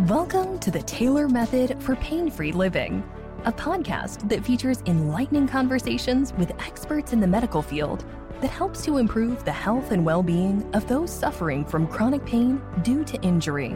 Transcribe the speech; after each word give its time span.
Welcome 0.00 0.58
to 0.58 0.70
the 0.70 0.82
Taylor 0.82 1.26
Method 1.26 1.82
for 1.82 1.96
Pain 1.96 2.30
Free 2.30 2.52
Living, 2.52 3.02
a 3.46 3.52
podcast 3.52 4.28
that 4.28 4.44
features 4.44 4.82
enlightening 4.84 5.48
conversations 5.48 6.34
with 6.34 6.52
experts 6.60 7.14
in 7.14 7.20
the 7.20 7.26
medical 7.26 7.62
field 7.62 8.04
that 8.42 8.50
helps 8.50 8.84
to 8.84 8.98
improve 8.98 9.42
the 9.46 9.52
health 9.52 9.92
and 9.92 10.04
well 10.04 10.22
being 10.22 10.68
of 10.74 10.86
those 10.86 11.10
suffering 11.10 11.64
from 11.64 11.88
chronic 11.88 12.22
pain 12.26 12.60
due 12.82 13.04
to 13.04 13.18
injury. 13.22 13.74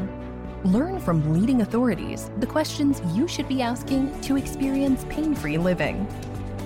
Learn 0.63 1.01
from 1.01 1.33
leading 1.33 1.63
authorities 1.63 2.31
the 2.39 2.47
questions 2.47 3.01
you 3.17 3.27
should 3.27 3.49
be 3.49 3.63
asking 3.63 4.21
to 4.21 4.37
experience 4.37 5.07
pain 5.09 5.35
free 5.35 5.57
living. 5.57 6.07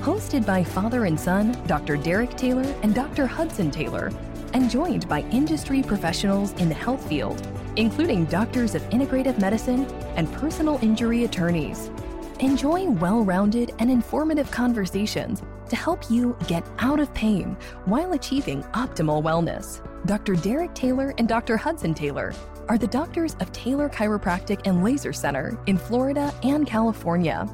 Hosted 0.01 0.45
by 0.45 0.65
father 0.65 1.05
and 1.05 1.19
son, 1.19 1.57
Dr. 1.69 1.97
Derek 1.97 2.37
Taylor 2.37 2.75
and 2.83 2.93
Dr. 2.93 3.25
Hudson 3.25 3.71
Taylor, 3.71 4.11
and 4.53 4.69
joined 4.69 5.09
by 5.09 5.21
industry 5.31 5.81
professionals 5.81 6.53
in 6.55 6.69
the 6.69 6.75
health 6.75 7.09
field, 7.09 7.41
including 7.77 8.25
doctors 8.27 8.75
of 8.75 8.83
integrative 8.91 9.39
medicine 9.39 9.85
and 10.17 10.33
personal 10.35 10.79
injury 10.83 11.25
attorneys. 11.25 11.91
Enjoy 12.41 12.87
well 12.91 13.25
rounded 13.25 13.73
and 13.79 13.91
informative 13.91 14.51
conversations 14.51 15.43
to 15.69 15.77
help 15.77 16.11
you 16.11 16.37
get 16.47 16.65
out 16.79 17.01
of 17.01 17.13
pain 17.15 17.57
while 17.85 18.13
achieving 18.13 18.63
optimal 18.75 19.23
wellness. 19.23 19.81
Dr. 20.07 20.35
Derek 20.35 20.75
Taylor 20.75 21.15
and 21.19 21.29
Dr. 21.29 21.57
Hudson 21.57 21.95
Taylor 21.95 22.35
are 22.69 22.79
the 22.79 22.87
doctors 22.87 23.35
of 23.41 23.53
Taylor 23.53 23.89
Chiropractic 23.89 24.67
and 24.67 24.83
Laser 24.83 25.13
Center 25.13 25.59
in 25.67 25.79
Florida 25.79 26.35
and 26.43 26.67
California. 26.67 27.49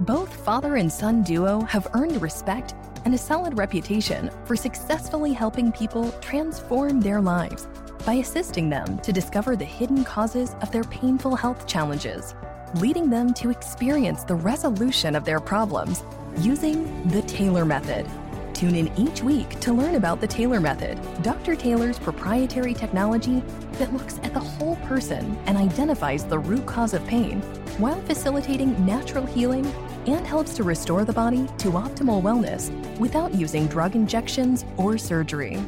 Both 0.00 0.44
father 0.44 0.76
and 0.76 0.92
son 0.92 1.22
duo 1.22 1.60
have 1.62 1.88
earned 1.94 2.20
respect 2.20 2.74
and 3.04 3.14
a 3.14 3.18
solid 3.18 3.56
reputation 3.56 4.30
for 4.44 4.56
successfully 4.56 5.32
helping 5.32 5.72
people 5.72 6.12
transform 6.20 7.00
their 7.00 7.20
lives 7.20 7.68
by 8.06 8.14
assisting 8.14 8.70
them 8.70 8.98
to 9.00 9.12
discover 9.12 9.56
the 9.56 9.64
hidden 9.64 10.04
causes 10.04 10.54
of 10.62 10.70
their 10.70 10.84
painful 10.84 11.34
health 11.34 11.66
challenges, 11.66 12.36
leading 12.76 13.10
them 13.10 13.34
to 13.34 13.50
experience 13.50 14.22
the 14.22 14.34
resolution 14.34 15.16
of 15.16 15.24
their 15.24 15.40
problems 15.40 16.04
using 16.38 17.08
the 17.08 17.22
Taylor 17.22 17.64
Method. 17.64 18.06
Tune 18.54 18.76
in 18.76 18.96
each 18.96 19.22
week 19.22 19.58
to 19.58 19.72
learn 19.72 19.96
about 19.96 20.20
the 20.20 20.26
Taylor 20.26 20.60
Method, 20.60 21.00
Dr. 21.22 21.56
Taylor's 21.56 21.98
proprietary 21.98 22.74
technology 22.74 23.42
that 23.72 23.92
looks 23.92 24.20
at 24.22 24.32
the 24.32 24.40
whole 24.40 24.76
person 24.76 25.36
and 25.46 25.58
identifies 25.58 26.24
the 26.24 26.38
root 26.38 26.64
cause 26.64 26.94
of 26.94 27.04
pain 27.08 27.40
while 27.78 28.00
facilitating 28.02 28.86
natural 28.86 29.26
healing 29.26 29.66
and 30.06 30.24
helps 30.24 30.54
to 30.54 30.62
restore 30.62 31.04
the 31.04 31.12
body 31.12 31.48
to 31.58 31.72
optimal 31.72 32.22
wellness 32.22 32.70
without 33.00 33.34
using 33.34 33.66
drug 33.66 33.96
injections 33.96 34.64
or 34.76 34.96
surgery. 34.96 35.60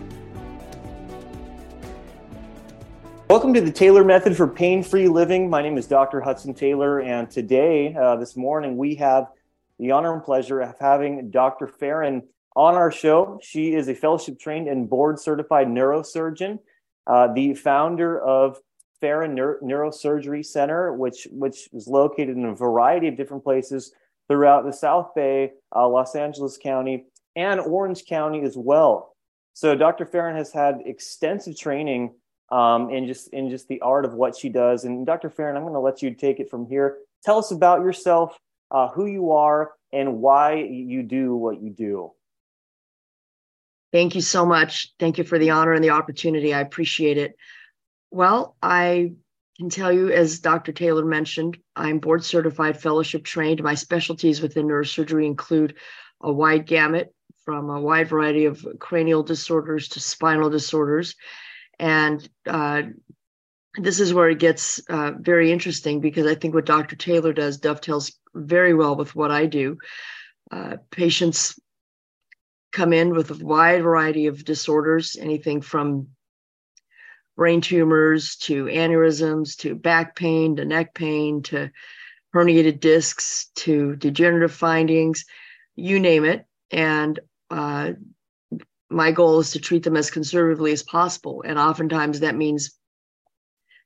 Welcome 3.29 3.53
to 3.53 3.61
the 3.61 3.71
Taylor 3.71 4.05
Method 4.05 4.39
for 4.39 4.49
Pain 4.49 4.83
Free 4.83 5.07
Living. 5.07 5.51
My 5.51 5.61
name 5.61 5.77
is 5.77 5.87
Dr. 5.87 6.23
Hudson 6.23 6.55
Taylor, 6.55 7.03
and 7.03 7.31
today, 7.31 7.95
uh, 7.95 8.17
this 8.17 8.39
morning, 8.39 8.79
we 8.79 8.95
have 8.95 9.27
the 9.79 9.91
honor 9.91 10.15
and 10.15 10.25
pleasure 10.25 10.63
of 10.63 10.75
having 10.81 11.29
Dr. 11.29 11.67
Farin 11.67 12.23
on 12.57 12.75
our 12.75 12.91
show. 12.91 13.39
She 13.43 13.75
is 13.75 13.89
a 13.89 13.95
fellowship 13.95 14.41
trained 14.41 14.67
and 14.67 14.89
board 14.89 15.21
certified 15.21 15.67
neurosurgeon, 15.67 16.59
uh, 17.07 17.31
the 17.35 17.53
founder 17.53 18.19
of 18.19 18.61
Farin 18.99 19.35
Neuro- 19.35 19.61
Neurosurgery 19.61 20.43
Center, 20.43 20.95
which, 20.95 21.29
which 21.31 21.69
is 21.75 21.87
located 21.87 22.35
in 22.35 22.47
a 22.47 22.55
variety 22.55 23.09
of 23.09 23.19
different 23.19 23.45
places 23.45 23.93
throughout 24.27 24.65
the 24.65 24.73
South 24.73 25.15
Bay, 25.15 25.53
uh, 25.77 25.87
Los 25.87 26.15
Angeles 26.15 26.57
County, 26.57 27.05
and 27.37 27.61
Orange 27.61 28.07
County 28.07 28.41
as 28.41 28.57
well. 28.57 29.15
So 29.53 29.75
Dr. 29.75 30.07
Farin 30.07 30.37
has 30.37 30.51
had 30.51 30.81
extensive 30.87 31.59
training 31.59 32.15
um, 32.51 32.91
in 32.91 33.07
just 33.07 33.29
in 33.29 33.51
just 33.51 33.69
the 33.69 33.81
art 33.81 34.05
of 34.05 34.15
what 34.15 34.37
she 34.37 34.49
does. 34.49 34.85
And 34.85 35.07
Dr. 35.07 35.31
Farin, 35.31 35.57
I'm 35.57 35.63
going 35.63 35.75
to 35.75 35.81
let 35.81 36.03
you 36.03 36.13
take 36.15 36.41
it 36.41 36.51
from 36.51 36.67
here. 36.67 36.99
Tell 37.25 37.39
us 37.39 37.51
about 37.51 37.81
yourself, 37.81 38.39
uh, 38.71 38.89
who 38.89 39.07
you 39.07 39.33
are, 39.33 39.73
and 39.93 40.21
why 40.21 40.55
you 40.55 41.03
do 41.03 41.35
what 41.35 41.61
you 41.61 41.71
do. 41.71 42.13
Thank 43.93 44.15
you 44.15 44.21
so 44.21 44.45
much. 44.45 44.93
Thank 44.99 45.19
you 45.19 45.25
for 45.25 45.39
the 45.39 45.51
honor 45.51 45.73
and 45.73 45.83
the 45.83 45.91
opportunity. 45.91 46.53
I 46.53 46.61
appreciate 46.61 47.17
it. 47.17 47.37
Well, 48.11 48.57
I 48.63 49.13
can 49.57 49.71
tell 49.71 49.91
you, 49.91 50.11
as 50.11 50.41
Dr. 50.41 50.73
Taylor 50.73 51.05
mentioned, 51.05 51.57
I'm 51.75 51.99
board 51.99 52.25
certified, 52.25 52.81
fellowship 52.81 53.25
trained. 53.25 53.63
My 53.63 53.75
specialties 53.75 54.41
within 54.41 54.67
neurosurgery 54.67 55.27
include 55.27 55.75
a 56.21 56.33
wide 56.33 56.67
gamut 56.67 57.15
from 57.45 57.71
a 57.71 57.81
wide 57.81 58.09
variety 58.09 58.45
of 58.45 58.67
cranial 58.79 59.23
disorders 59.23 59.89
to 59.89 60.01
spinal 60.01 60.51
disorders. 60.51 61.17
And 61.79 62.29
uh, 62.47 62.83
this 63.77 64.01
is 64.01 64.13
where 64.13 64.29
it 64.31 64.39
gets 64.39 64.79
uh, 64.89 65.13
very 65.19 65.53
interesting 65.53 66.01
because 66.01 66.27
I 66.27 66.35
think 66.35 66.55
what 66.55 66.67
Dr. 66.67 66.97
Taylor 66.97 67.33
does 67.33 67.59
dovetails 67.59 68.13
very 68.35 68.75
well 68.75 68.97
with 68.97 69.15
what 69.15 69.31
I 69.31 69.47
do. 69.47 69.79
Uh, 70.51 70.77
patients 70.91 71.59
come 72.73 72.93
in 72.93 73.11
with 73.11 73.31
a 73.31 73.45
wide 73.45 73.83
variety 73.83 74.27
of 74.27 74.45
disorders, 74.45 75.17
anything 75.21 75.61
from 75.61 76.09
brain 77.37 77.61
tumors 77.61 78.37
to 78.37 78.65
aneurysms 78.65 79.57
to 79.59 79.75
back 79.75 80.17
pain 80.17 80.57
to 80.57 80.65
neck 80.65 80.93
pain 80.93 81.43
to 81.43 81.71
herniated 82.35 82.81
discs 82.81 83.51
to 83.55 83.97
degenerative 83.97 84.53
findings, 84.53 85.25
you 85.77 86.01
name 86.01 86.25
it. 86.25 86.45
And 86.71 87.19
uh, 87.51 87.93
my 88.91 89.11
goal 89.11 89.41
is 89.41 89.51
to 89.53 89.61
treat 89.61 89.83
them 89.83 89.97
as 89.97 90.11
conservatively 90.11 90.73
as 90.73 90.83
possible. 90.83 91.43
And 91.47 91.59
oftentimes 91.59 92.21
that 92.21 92.37
means 92.37 92.79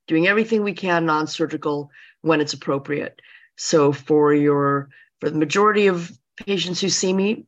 doing 0.07 0.27
everything 0.27 0.63
we 0.63 0.75
can 0.75 1.07
non-surgical 1.07 1.91
when 2.21 2.41
it's 2.41 2.53
appropriate. 2.53 3.21
So 3.57 3.93
for 3.93 4.35
your 4.35 4.89
for 5.21 5.31
the 5.31 5.39
majority 5.39 5.87
of 5.87 6.11
patients 6.37 6.81
who 6.81 6.89
see 6.89 7.13
me, 7.13 7.47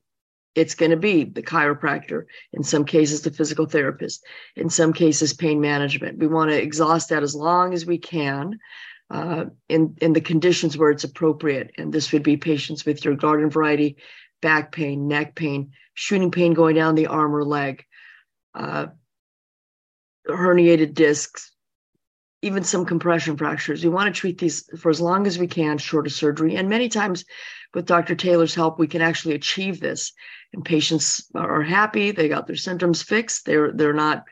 it's 0.54 0.74
going 0.74 0.92
to 0.92 0.96
be 0.96 1.24
the 1.24 1.42
chiropractor, 1.42 2.26
in 2.52 2.62
some 2.62 2.84
cases, 2.84 3.22
the 3.22 3.32
physical 3.32 3.66
therapist, 3.66 4.24
in 4.54 4.70
some 4.70 4.92
cases, 4.92 5.32
pain 5.32 5.60
management. 5.60 6.18
We 6.18 6.28
want 6.28 6.50
to 6.50 6.62
exhaust 6.62 7.08
that 7.08 7.24
as 7.24 7.34
long 7.34 7.74
as 7.74 7.84
we 7.84 7.98
can 7.98 8.60
uh, 9.10 9.46
in, 9.68 9.96
in 10.00 10.12
the 10.12 10.20
conditions 10.20 10.78
where 10.78 10.90
it's 10.90 11.04
appropriate. 11.04 11.72
And 11.76 11.92
this 11.92 12.12
would 12.12 12.22
be 12.22 12.36
patients 12.36 12.84
with 12.84 13.04
your 13.04 13.16
garden 13.16 13.50
variety 13.50 13.96
back 14.40 14.72
pain, 14.72 15.08
neck 15.08 15.34
pain, 15.34 15.72
shooting 15.94 16.30
pain 16.30 16.54
going 16.54 16.74
down 16.74 16.94
the 16.94 17.06
arm 17.06 17.34
or 17.34 17.44
leg, 17.44 17.84
uh, 18.54 18.86
herniated 20.28 20.94
discs, 20.94 21.52
even 22.42 22.62
some 22.62 22.84
compression 22.84 23.36
fractures. 23.36 23.82
We 23.82 23.90
want 23.90 24.14
to 24.14 24.20
treat 24.20 24.38
these 24.38 24.68
for 24.78 24.90
as 24.90 25.00
long 25.00 25.26
as 25.26 25.38
we 25.38 25.46
can, 25.46 25.78
short 25.78 26.06
of 26.06 26.12
surgery. 26.12 26.56
And 26.56 26.68
many 26.68 26.88
times, 26.88 27.24
with 27.72 27.86
Dr. 27.86 28.14
Taylor's 28.14 28.54
help, 28.54 28.78
we 28.78 28.86
can 28.86 29.02
actually 29.02 29.34
achieve 29.34 29.80
this. 29.80 30.12
And 30.52 30.64
patients 30.64 31.30
are 31.34 31.62
happy; 31.62 32.10
they 32.10 32.28
got 32.28 32.46
their 32.46 32.56
symptoms 32.56 33.02
fixed. 33.02 33.46
They're 33.46 33.72
they're 33.72 33.92
not. 33.94 34.24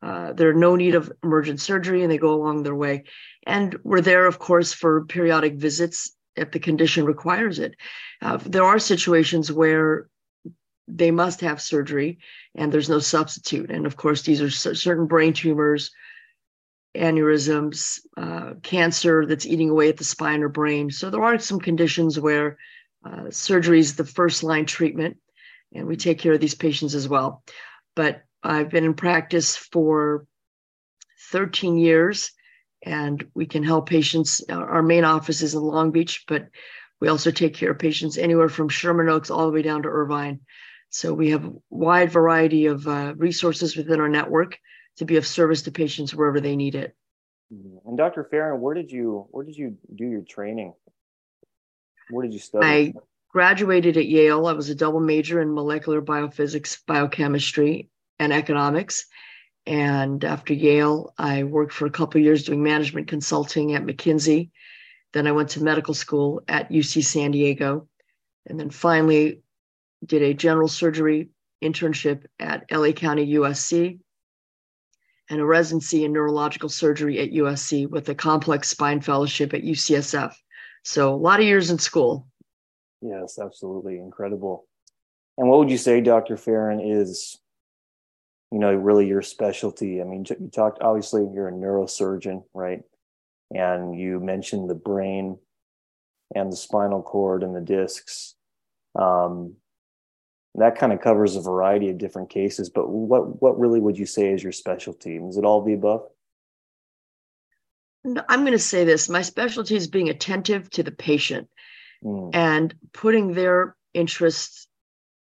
Uh, 0.00 0.32
there's 0.32 0.56
no 0.56 0.76
need 0.76 0.94
of 0.94 1.12
emergent 1.24 1.60
surgery, 1.60 2.02
and 2.02 2.10
they 2.10 2.18
go 2.18 2.32
along 2.32 2.62
their 2.62 2.74
way. 2.74 3.04
And 3.46 3.76
we're 3.82 4.00
there, 4.00 4.26
of 4.26 4.38
course, 4.38 4.72
for 4.72 5.04
periodic 5.06 5.54
visits 5.54 6.12
if 6.36 6.52
the 6.52 6.60
condition 6.60 7.04
requires 7.04 7.58
it. 7.58 7.74
Uh, 8.22 8.38
there 8.44 8.64
are 8.64 8.78
situations 8.78 9.50
where 9.50 10.08
they 10.88 11.10
must 11.10 11.40
have 11.42 11.60
surgery 11.60 12.18
and 12.54 12.72
there's 12.72 12.88
no 12.88 12.98
substitute. 12.98 13.70
And 13.70 13.86
of 13.86 13.96
course, 13.96 14.22
these 14.22 14.40
are 14.40 14.50
certain 14.50 15.06
brain 15.06 15.32
tumors, 15.32 15.90
aneurysms, 16.96 18.00
uh, 18.16 18.54
cancer 18.62 19.26
that's 19.26 19.46
eating 19.46 19.70
away 19.70 19.88
at 19.88 19.98
the 19.98 20.04
spine 20.04 20.42
or 20.42 20.48
brain. 20.48 20.90
So 20.90 21.10
there 21.10 21.22
are 21.22 21.38
some 21.38 21.60
conditions 21.60 22.18
where 22.18 22.56
uh, 23.04 23.30
surgery 23.30 23.78
is 23.78 23.94
the 23.94 24.04
first 24.04 24.42
line 24.42 24.66
treatment, 24.66 25.18
and 25.74 25.86
we 25.86 25.96
take 25.96 26.18
care 26.18 26.32
of 26.32 26.40
these 26.40 26.54
patients 26.54 26.94
as 26.94 27.08
well. 27.08 27.44
But 27.94 28.22
I've 28.42 28.70
been 28.70 28.84
in 28.84 28.94
practice 28.94 29.56
for 29.56 30.26
13 31.30 31.78
years, 31.78 32.32
and 32.84 33.24
we 33.34 33.46
can 33.46 33.62
help 33.62 33.88
patients. 33.88 34.42
Our 34.48 34.82
main 34.82 35.04
office 35.04 35.42
is 35.42 35.54
in 35.54 35.60
Long 35.60 35.90
Beach, 35.90 36.24
but 36.26 36.48
we 37.00 37.08
also 37.08 37.30
take 37.30 37.54
care 37.54 37.70
of 37.70 37.78
patients 37.78 38.18
anywhere 38.18 38.48
from 38.48 38.68
Sherman 38.68 39.08
Oaks 39.08 39.30
all 39.30 39.46
the 39.46 39.52
way 39.52 39.62
down 39.62 39.82
to 39.82 39.88
Irvine. 39.88 40.40
So 40.90 41.12
we 41.12 41.30
have 41.30 41.44
a 41.44 41.52
wide 41.70 42.10
variety 42.10 42.66
of 42.66 42.86
uh, 42.86 43.14
resources 43.16 43.76
within 43.76 44.00
our 44.00 44.08
network 44.08 44.58
to 44.96 45.04
be 45.04 45.16
of 45.16 45.26
service 45.26 45.62
to 45.62 45.70
patients 45.70 46.14
wherever 46.14 46.40
they 46.40 46.56
need 46.56 46.74
it. 46.74 46.96
And 47.50 47.96
Dr. 47.96 48.24
Farin, 48.24 48.60
where 48.60 48.74
did 48.74 48.90
you 48.90 49.26
where 49.30 49.44
did 49.44 49.56
you 49.56 49.76
do 49.94 50.04
your 50.04 50.22
training? 50.22 50.74
Where 52.10 52.24
did 52.24 52.34
you 52.34 52.40
study? 52.40 52.66
I 52.66 52.92
graduated 53.30 53.96
at 53.96 54.06
Yale. 54.06 54.46
I 54.46 54.52
was 54.52 54.68
a 54.68 54.74
double 54.74 55.00
major 55.00 55.40
in 55.40 55.54
molecular 55.54 56.02
biophysics, 56.02 56.78
biochemistry, 56.86 57.88
and 58.18 58.32
economics. 58.32 59.06
And 59.66 60.24
after 60.24 60.54
Yale, 60.54 61.14
I 61.18 61.44
worked 61.44 61.72
for 61.72 61.86
a 61.86 61.90
couple 61.90 62.20
years 62.20 62.44
doing 62.44 62.62
management 62.62 63.08
consulting 63.08 63.74
at 63.74 63.84
McKinsey. 63.84 64.50
Then 65.12 65.26
I 65.26 65.32
went 65.32 65.50
to 65.50 65.62
medical 65.62 65.94
school 65.94 66.42
at 66.48 66.70
UC 66.70 67.04
San 67.04 67.30
Diego. 67.30 67.88
And 68.46 68.58
then 68.58 68.70
finally 68.70 69.42
did 70.04 70.22
a 70.22 70.34
general 70.34 70.68
surgery 70.68 71.28
internship 71.62 72.24
at 72.38 72.64
LA 72.70 72.92
County 72.92 73.34
USC. 73.34 73.98
and 75.30 75.40
a 75.40 75.44
residency 75.44 76.04
in 76.04 76.12
neurological 76.12 76.70
surgery 76.70 77.18
at 77.18 77.32
USC 77.32 77.86
with 77.88 78.08
a 78.08 78.14
complex 78.14 78.68
spine 78.68 79.00
fellowship 79.02 79.52
at 79.52 79.62
UCSF. 79.62 80.32
So 80.84 81.14
a 81.14 81.16
lot 81.16 81.40
of 81.40 81.46
years 81.46 81.70
in 81.70 81.78
school. 81.78 82.26
Yes, 83.02 83.38
absolutely. 83.38 83.98
Incredible. 83.98 84.66
And 85.36 85.48
what 85.48 85.58
would 85.58 85.70
you 85.70 85.76
say, 85.76 86.00
Dr. 86.00 86.36
Farin, 86.38 86.80
is, 86.80 87.38
you 88.50 88.58
know, 88.58 88.74
really 88.74 89.06
your 89.06 89.20
specialty? 89.20 90.00
I 90.00 90.04
mean, 90.04 90.24
you 90.28 90.50
talked, 90.50 90.80
obviously, 90.80 91.28
you're 91.32 91.48
a 91.48 91.52
neurosurgeon, 91.52 92.44
right? 92.54 92.80
And 93.50 93.98
you 93.98 94.20
mentioned 94.20 94.70
the 94.70 94.74
brain 94.74 95.38
and 96.34 96.50
the 96.50 96.56
spinal 96.56 97.02
cord 97.02 97.42
and 97.42 97.54
the 97.54 97.60
discs. 97.60 98.34
Um, 98.98 99.56
that 100.54 100.78
kind 100.78 100.92
of 100.92 101.00
covers 101.00 101.36
a 101.36 101.40
variety 101.40 101.90
of 101.90 101.98
different 101.98 102.30
cases, 102.30 102.70
but 102.70 102.88
what, 102.88 103.40
what 103.42 103.58
really 103.58 103.80
would 103.80 103.98
you 103.98 104.06
say 104.06 104.32
is 104.32 104.42
your 104.42 104.52
specialty? 104.52 105.16
Is 105.16 105.36
it 105.36 105.44
all 105.44 105.62
the 105.62 105.74
above? 105.74 106.02
I'm 108.04 108.40
going 108.40 108.52
to 108.52 108.58
say 108.58 108.84
this 108.84 109.08
my 109.08 109.22
specialty 109.22 109.76
is 109.76 109.86
being 109.86 110.08
attentive 110.08 110.70
to 110.70 110.82
the 110.82 110.90
patient 110.90 111.48
mm. 112.02 112.30
and 112.32 112.74
putting 112.92 113.34
their 113.34 113.76
interests 113.92 114.66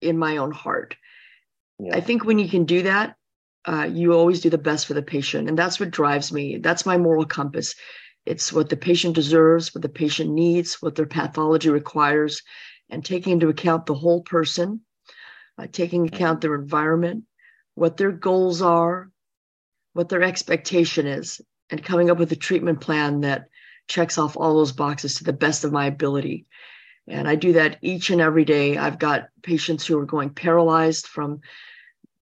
in 0.02 0.18
my 0.18 0.38
own 0.38 0.52
heart. 0.52 0.96
Yeah. 1.80 1.96
I 1.96 2.02
think 2.02 2.26
when 2.26 2.40
you 2.40 2.50
can 2.50 2.66
do 2.66 2.84
that, 2.84 3.16
uh, 3.66 3.88
you 3.92 4.14
always 4.14 4.42
do 4.42 4.50
the 4.50 4.58
best 4.58 4.88
for 4.88 4.94
the 4.94 5.04
patient. 5.04 5.48
And 5.48 5.58
that's 5.58 5.80
what 5.80 5.92
drives 5.92 6.32
me. 6.32 6.58
That's 6.58 6.86
my 6.86 6.98
moral 6.98 7.26
compass. 7.26 7.76
It's 8.26 8.52
what 8.54 8.70
the 8.70 8.78
patient 8.78 9.16
deserves, 9.16 9.74
what 9.74 9.82
the 9.82 9.90
patient 9.90 10.32
needs, 10.32 10.82
what 10.82 10.96
their 10.96 11.06
pathology 11.06 11.70
requires, 11.70 12.42
and 12.90 13.04
taking 13.04 13.34
into 13.34 13.50
account 13.50 13.86
the 13.86 13.94
whole 13.94 14.22
person, 14.22 14.82
uh, 15.58 15.68
taking 15.72 16.08
account 16.08 16.42
their 16.42 16.56
environment, 16.56 17.24
what 17.76 17.98
their 17.98 18.12
goals 18.12 18.62
are, 18.62 19.10
what 19.94 20.10
their 20.10 20.24
expectation 20.24 21.08
is, 21.08 21.42
and 21.70 21.84
coming 21.84 22.10
up 22.10 22.18
with 22.18 22.32
a 22.32 22.36
treatment 22.36 22.82
plan 22.82 23.22
that 23.22 23.48
checks 23.88 24.18
off 24.18 24.38
all 24.38 24.56
those 24.56 24.72
boxes 24.72 25.16
to 25.16 25.24
the 25.24 25.34
best 25.34 25.64
of 25.64 25.72
my 25.72 25.86
ability. 25.86 26.46
And 27.08 27.28
I 27.28 27.36
do 27.36 27.54
that 27.54 27.78
each 27.82 28.10
and 28.10 28.22
every 28.22 28.46
day. 28.46 28.78
I've 28.78 29.00
got 29.00 29.30
patients 29.42 29.86
who 29.86 29.98
are 30.00 30.06
going 30.06 30.30
paralyzed 30.30 31.08
from 31.08 31.42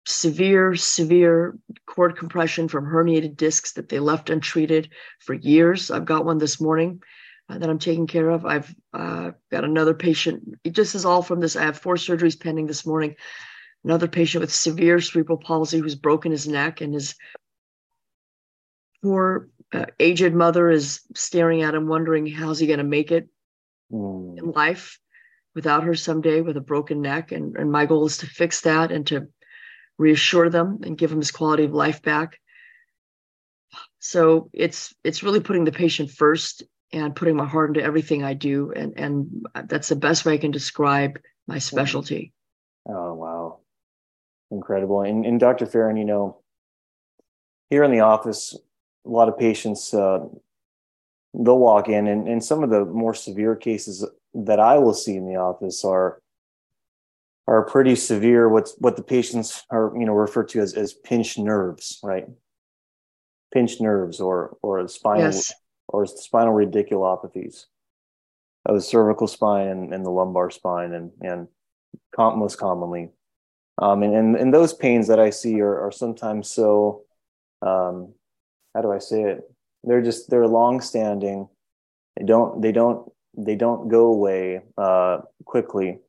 severe, 0.06 0.76
severe 0.76 1.58
cord 1.86 2.18
compression 2.18 2.68
from 2.68 2.86
herniated 2.86 3.38
discs 3.38 3.74
that 3.74 3.90
they 3.90 4.00
left 4.00 4.30
untreated 4.30 4.90
for 5.20 5.34
years. 5.34 5.92
I've 5.92 6.06
got 6.06 6.26
one 6.26 6.40
this 6.40 6.60
morning 6.60 7.02
that 7.50 7.70
I'm 7.70 7.80
taking 7.80 8.08
care 8.08 8.30
of. 8.30 8.46
I've 8.46 8.74
uh, 8.94 9.32
got 9.52 9.64
another 9.64 9.94
patient. 9.94 10.58
It 10.64 10.74
just 10.74 10.96
is 10.96 11.06
all 11.06 11.22
from 11.22 11.40
this. 11.40 11.56
I 11.56 11.64
have 11.64 11.78
four 11.78 11.96
surgeries 11.96 12.40
pending 12.40 12.68
this 12.68 12.86
morning. 12.86 13.16
Another 13.84 14.08
patient 14.08 14.42
with 14.42 14.54
severe 14.54 15.02
cerebral 15.02 15.38
palsy 15.38 15.80
who's 15.80 15.96
broken 15.96 16.32
his 16.32 16.48
neck 16.48 16.82
and 16.82 16.94
his 16.94 17.16
poor 19.04 19.50
uh, 19.74 19.86
aged 20.00 20.34
mother 20.34 20.70
is 20.70 21.02
staring 21.16 21.64
at 21.64 21.76
him, 21.76 21.88
wondering 21.88 22.28
how's 22.28 22.60
he 22.60 22.68
going 22.68 22.78
to 22.78 22.86
make 22.86 23.12
it 23.12 23.28
mm. 23.92 24.38
in 24.38 24.52
life 24.52 25.00
without 25.54 25.84
her 25.84 25.96
someday 25.96 26.42
with 26.42 26.56
a 26.56 26.62
broken 26.62 27.02
neck. 27.02 27.32
And, 27.32 27.58
and 27.58 27.72
my 27.72 27.86
goal 27.86 28.06
is 28.06 28.18
to 28.18 28.26
fix 28.26 28.62
that 28.62 28.92
and 28.92 29.06
to 29.08 29.28
reassure 29.98 30.50
them 30.50 30.80
and 30.84 30.98
give 30.98 31.10
them 31.10 31.20
his 31.20 31.32
quality 31.32 31.66
of 31.66 31.74
life 31.74 32.02
back. 32.02 32.40
So 34.00 34.50
it's 34.54 34.94
it's 35.04 35.24
really 35.24 35.40
putting 35.40 35.66
the 35.66 35.72
patient 35.72 36.12
first 36.12 36.64
and 36.94 37.16
putting 37.16 37.36
my 37.36 37.46
heart 37.46 37.72
into 37.72 37.84
everything 37.84 38.24
I 38.24 38.34
do, 38.34 38.72
and 38.72 38.94
and 38.98 39.46
that's 39.66 39.90
the 39.90 39.96
best 39.96 40.26
way 40.26 40.36
I 40.36 40.38
can 40.38 40.52
describe 40.52 41.20
my 41.48 41.58
specialty. 41.58 42.32
Oh 42.88 43.14
wow, 43.16 43.60
incredible! 44.52 45.02
And, 45.02 45.26
and 45.26 45.40
Dr. 45.40 45.66
Farin, 45.66 45.98
you 45.98 46.06
know, 46.06 46.42
here 47.70 47.84
in 47.84 47.92
the 47.92 48.02
office, 48.02 48.56
a 49.06 49.10
lot 49.10 49.28
of 49.28 49.38
patients 49.38 49.94
uh, 49.94 50.20
they'll 51.34 51.58
walk 51.58 51.90
in, 51.90 52.08
and, 52.08 52.28
and 52.28 52.44
some 52.44 52.64
of 52.64 52.70
the 52.70 52.86
more 52.86 53.16
severe 53.16 53.56
cases 53.56 54.06
that 54.36 54.60
I 54.60 54.78
will 54.78 54.94
see 54.94 55.16
in 55.16 55.28
the 55.28 55.38
office 55.38 55.84
are 55.84 56.22
are 57.48 57.66
pretty 57.66 57.96
severe. 57.96 58.48
What's 58.48 58.76
what 58.78 58.96
the 58.96 59.04
patients 59.04 59.64
are 59.72 59.92
you 59.98 60.06
know 60.06 60.14
referred 60.14 60.50
to 60.50 60.60
as 60.60 60.76
as 60.76 60.94
pinched 60.94 61.40
nerves, 61.40 62.00
right? 62.04 62.28
Pinched 63.52 63.82
nerves, 63.82 64.20
or 64.20 64.58
or 64.62 64.88
spinal 64.88 65.24
yes. 65.24 65.52
Or 65.88 66.06
spinal 66.06 66.54
radiculopathies 66.54 67.66
of 68.66 68.76
the 68.76 68.82
cervical 68.82 69.28
spine 69.28 69.68
and, 69.68 69.94
and 69.94 70.06
the 70.06 70.10
lumbar 70.10 70.50
spine, 70.50 70.94
and 70.94 71.12
and 71.22 71.48
com- 72.16 72.40
most 72.40 72.58
commonly, 72.58 73.10
um, 73.82 74.04
and, 74.04 74.16
and 74.16 74.36
and 74.36 74.54
those 74.54 74.74
pains 74.74 75.08
that 75.08 75.20
I 75.20 75.30
see 75.30 75.62
are 75.62 75.86
are 75.86 75.92
sometimes 75.92 76.50
so. 76.50 77.04
Um, 77.62 78.14
how 78.74 78.82
do 78.82 78.92
I 78.92 79.00
say 79.00 79.24
it? 79.24 79.50
They're 79.84 80.02
just 80.02 80.30
they're 80.30 80.48
long 80.48 80.82
standing. 80.82 81.48
They 82.18 82.26
don't 82.26 82.62
they 82.62 82.72
don't 82.72 83.12
they 83.38 83.56
don't 83.56 83.90
go 83.90 84.08
away 84.08 84.62
uh, 84.78 85.20
quickly 85.46 86.00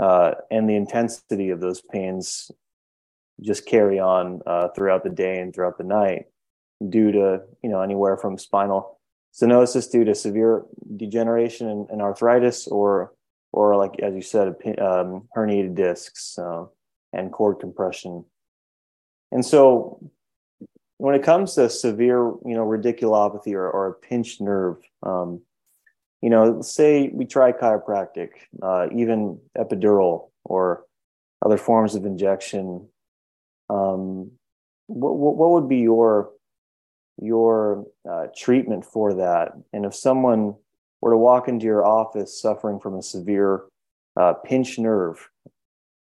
uh, 0.00 0.32
and 0.50 0.68
the 0.68 0.76
intensity 0.76 1.50
of 1.50 1.60
those 1.60 1.82
pains 1.82 2.50
just 3.42 3.66
carry 3.66 3.98
on 3.98 4.40
uh, 4.46 4.68
throughout 4.68 5.04
the 5.04 5.10
day 5.10 5.38
and 5.40 5.54
throughout 5.54 5.76
the 5.76 5.84
night 5.84 6.24
due 6.88 7.12
to 7.12 7.42
you 7.62 7.68
know 7.68 7.82
anywhere 7.82 8.16
from 8.16 8.38
spinal 8.38 8.98
stenosis 9.34 9.90
due 9.90 10.04
to 10.04 10.14
severe 10.14 10.64
degeneration 10.96 11.68
and, 11.68 11.88
and 11.90 12.02
arthritis 12.02 12.66
or 12.66 13.12
or 13.52 13.76
like 13.76 13.98
as 14.00 14.14
you 14.14 14.22
said 14.22 14.48
um, 14.78 15.28
herniated 15.36 15.74
discs 15.74 16.38
uh, 16.38 16.64
and 17.12 17.32
cord 17.32 17.58
compression 17.58 18.24
and 19.32 19.44
so 19.44 20.00
when 20.98 21.14
it 21.14 21.22
comes 21.22 21.54
to 21.54 21.68
severe 21.70 22.18
you 22.44 22.54
know 22.54 22.66
radiculopathy 22.66 23.54
or, 23.54 23.70
or 23.70 23.88
a 23.88 23.94
pinched 23.94 24.40
nerve 24.40 24.76
um, 25.02 25.40
you 26.22 26.28
know, 26.28 26.60
say 26.60 27.08
we 27.12 27.24
try 27.24 27.52
chiropractic, 27.52 28.30
uh, 28.62 28.88
even 28.94 29.38
epidural 29.56 30.30
or 30.44 30.84
other 31.44 31.56
forms 31.56 31.94
of 31.94 32.04
injection. 32.04 32.88
Um, 33.70 34.32
what, 34.86 35.16
what 35.16 35.50
would 35.50 35.68
be 35.68 35.78
your 35.78 36.30
your 37.20 37.86
uh, 38.08 38.26
treatment 38.36 38.84
for 38.84 39.14
that? 39.14 39.52
And 39.72 39.84
if 39.84 39.94
someone 39.94 40.54
were 41.00 41.12
to 41.12 41.16
walk 41.16 41.48
into 41.48 41.66
your 41.66 41.84
office 41.84 42.40
suffering 42.40 42.80
from 42.80 42.96
a 42.96 43.02
severe 43.02 43.64
uh, 44.16 44.34
nerve, 44.78 45.28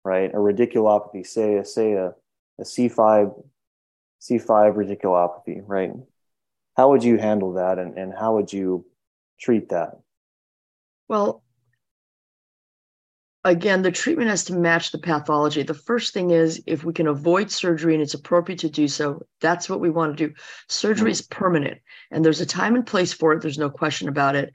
right, 0.05 0.31
a 0.33 0.37
radiculopathy, 0.37 1.27
say 1.27 1.57
a 1.57 1.65
say 1.65 1.93
a 1.93 2.15
a 2.61 2.63
C5 2.63 3.43
C5 4.21 4.75
radiculopathy, 4.75 5.63
right? 5.67 5.93
How 6.77 6.91
would 6.91 7.03
you 7.03 7.17
handle 7.17 7.55
that, 7.55 7.79
and, 7.79 7.97
and 7.99 8.13
how 8.13 8.37
would 8.37 8.53
you 8.53 8.87
treat 9.41 9.71
that? 9.71 9.99
Well, 11.09 11.43
again, 13.45 13.83
the 13.83 13.91
treatment 13.91 14.29
has 14.29 14.45
to 14.45 14.55
match 14.55 14.93
the 14.93 14.99
pathology. 14.99 15.63
The 15.63 15.75
first 15.75 16.13
thing 16.13 16.31
is 16.31 16.63
if 16.67 16.85
we 16.85 16.93
can 16.93 17.07
avoid 17.07 17.51
surgery 17.51 17.95
and 17.95 18.03
it's 18.03 18.15
appropriate 18.15 18.61
to 18.61 18.71
do 18.71 18.89
so, 18.89 19.27
that's 19.41 19.69
what 19.69 19.81
we 19.81 19.91
want 19.91 20.17
to 20.17 20.29
do. 20.29 20.35
Surgery 20.69 21.11
is 21.11 21.23
permanent 21.23 21.79
and 22.11 22.25
there's 22.25 22.41
a 22.41 22.47
time 22.47 22.75
and 22.75 22.87
place 22.87 23.13
for 23.13 23.33
it. 23.33 23.41
There's 23.41 23.59
no 23.59 23.71
question 23.71 24.09
about 24.09 24.37
it. 24.37 24.53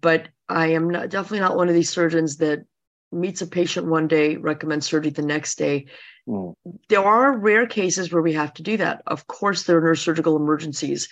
But 0.00 0.28
I 0.48 0.68
am 0.68 0.88
not, 0.88 1.10
definitely 1.10 1.40
not 1.40 1.56
one 1.56 1.68
of 1.68 1.74
these 1.74 1.90
surgeons 1.90 2.38
that 2.38 2.64
meets 3.12 3.42
a 3.42 3.46
patient 3.46 3.86
one 3.86 4.08
day, 4.08 4.36
recommends 4.36 4.86
surgery 4.86 5.10
the 5.10 5.22
next 5.22 5.56
day. 5.56 5.86
Mm. 6.26 6.54
There 6.88 7.04
are 7.04 7.36
rare 7.36 7.66
cases 7.66 8.10
where 8.10 8.22
we 8.22 8.32
have 8.32 8.54
to 8.54 8.62
do 8.62 8.78
that. 8.78 9.02
Of 9.06 9.26
course, 9.26 9.64
there 9.64 9.76
are 9.76 9.82
neurosurgical 9.82 10.36
emergencies 10.36 11.08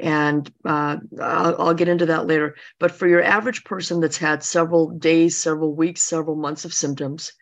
and 0.00 0.50
uh, 0.64 0.96
I'll, 1.20 1.60
I'll, 1.60 1.74
get 1.74 1.88
into 1.88 2.06
that 2.06 2.26
later. 2.26 2.56
But 2.78 2.92
for 2.92 3.06
your 3.06 3.22
average 3.22 3.64
person 3.64 4.00
that's 4.00 4.16
had 4.16 4.42
several 4.42 4.90
days, 4.90 5.38
several 5.38 5.74
weeks, 5.74 6.02
several 6.02 6.36
months 6.36 6.64
of 6.64 6.74
symptoms, 6.74 7.32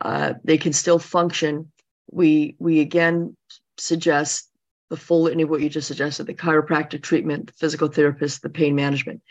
uh, 0.00 0.34
they 0.44 0.58
can 0.58 0.72
still 0.72 0.98
function. 0.98 1.70
We 2.10 2.56
we 2.58 2.80
again 2.80 3.36
suggest 3.76 4.50
the 4.90 4.96
full 4.96 5.22
litany 5.22 5.44
of 5.44 5.50
what 5.50 5.60
you 5.60 5.68
just 5.68 5.88
suggested: 5.88 6.26
the 6.26 6.34
chiropractic 6.34 7.02
treatment, 7.02 7.46
the 7.48 7.52
physical 7.54 7.88
therapist, 7.88 8.42
the 8.42 8.50
pain 8.50 8.74
management. 8.74 9.22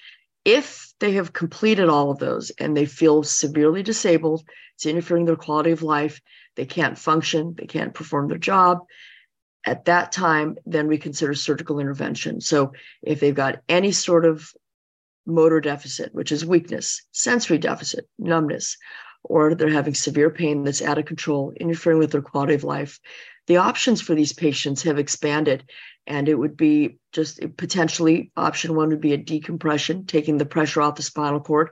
If 0.46 0.94
they 1.00 1.14
have 1.14 1.34
completed 1.34 1.90
all 1.90 2.12
of 2.12 2.20
those 2.20 2.52
and 2.52 2.76
they 2.76 2.86
feel 2.86 3.24
severely 3.24 3.82
disabled, 3.82 4.44
it's 4.76 4.86
interfering 4.86 5.26
their 5.26 5.36
quality 5.38 5.72
of 5.72 5.84
life, 5.84 6.22
they 6.56 6.66
can't 6.66 6.98
function, 6.98 7.56
they 7.58 7.66
can't 7.66 7.94
perform 7.94 8.28
their 8.28 8.38
job, 8.38 8.80
at 9.66 9.86
that 9.86 10.12
time, 10.12 10.58
then 10.66 10.88
we 10.88 10.98
consider 10.98 11.34
surgical 11.34 11.80
intervention. 11.80 12.42
So 12.42 12.74
if 13.02 13.20
they've 13.20 13.34
got 13.34 13.62
any 13.70 13.92
sort 13.92 14.26
of 14.26 14.52
motor 15.26 15.62
deficit, 15.62 16.14
which 16.14 16.32
is 16.32 16.46
weakness, 16.46 17.02
sensory 17.12 17.58
deficit, 17.58 18.08
numbness, 18.20 18.78
or 19.24 19.56
they're 19.56 19.70
having 19.70 19.94
severe 19.94 20.30
pain 20.30 20.64
that's 20.64 20.82
out 20.82 20.98
of 20.98 21.06
control, 21.06 21.54
interfering 21.60 21.98
with 21.98 22.12
their 22.12 22.22
quality 22.22 22.56
of 22.56 22.64
life, 22.64 23.00
the 23.48 23.58
options 23.58 24.02
for 24.02 24.16
these 24.16 24.34
patients 24.34 24.84
have 24.84 25.00
expanded. 25.00 25.64
And 26.06 26.28
it 26.28 26.36
would 26.36 26.58
be 26.58 26.98
just 27.14 27.40
potentially 27.56 28.32
option 28.36 28.76
one 28.76 28.90
would 28.90 29.00
be 29.00 29.14
a 29.14 29.18
decompression, 29.18 30.06
taking 30.06 30.38
the 30.38 30.46
pressure 30.46 30.82
off 30.82 30.96
the 30.96 31.02
spinal 31.02 31.40
cord. 31.40 31.70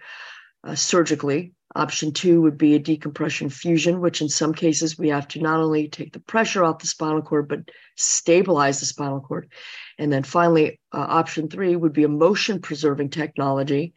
Uh, 0.64 0.76
surgically. 0.76 1.54
Option 1.74 2.12
two 2.12 2.42
would 2.42 2.58
be 2.58 2.76
a 2.76 2.80
decompression 2.80 3.50
fusion, 3.50 4.02
which 4.02 4.22
in 4.22 4.28
some 4.28 4.54
cases 4.54 4.98
we 4.98 5.08
have 5.10 5.28
to 5.30 5.40
not 5.40 5.60
only 5.60 5.88
take 5.88 6.12
the 6.12 6.20
pressure 6.20 6.64
off 6.66 6.80
the 6.80 6.88
spinal 6.88 7.22
cord, 7.22 7.48
but 7.48 7.72
stabilize 7.96 8.80
the 8.80 8.86
spinal 8.86 9.22
cord. 9.22 9.50
And 9.98 10.12
then 10.12 10.24
finally, 10.24 10.80
uh, 10.92 11.00
option 11.00 11.48
three 11.48 11.76
would 11.76 11.94
be 11.94 12.04
a 12.04 12.10
motion 12.10 12.60
preserving 12.60 13.12
technology. 13.12 13.94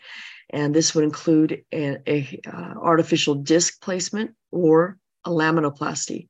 And 0.51 0.73
this 0.73 0.95
would 0.95 1.03
include 1.03 1.65
a, 1.73 1.99
a 2.07 2.41
uh, 2.47 2.75
artificial 2.81 3.35
disc 3.35 3.81
placement 3.81 4.37
or 4.53 4.99
a 5.25 5.31
laminoplasty. 5.31 6.29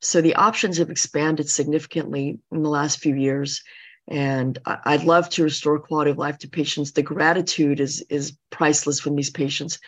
So 0.00 0.20
the 0.20 0.36
options 0.36 0.78
have 0.78 0.90
expanded 0.90 1.48
significantly 1.48 2.38
in 2.52 2.62
the 2.62 2.68
last 2.68 3.00
few 3.00 3.16
years. 3.16 3.62
And 4.08 4.58
I'd 4.64 5.02
love 5.02 5.28
to 5.30 5.42
restore 5.42 5.80
quality 5.80 6.12
of 6.12 6.18
life 6.18 6.38
to 6.38 6.48
patients. 6.48 6.92
The 6.92 7.02
gratitude 7.02 7.80
is, 7.80 8.02
is 8.08 8.36
priceless 8.50 9.00
from 9.00 9.16
these 9.16 9.30
patients. 9.30 9.80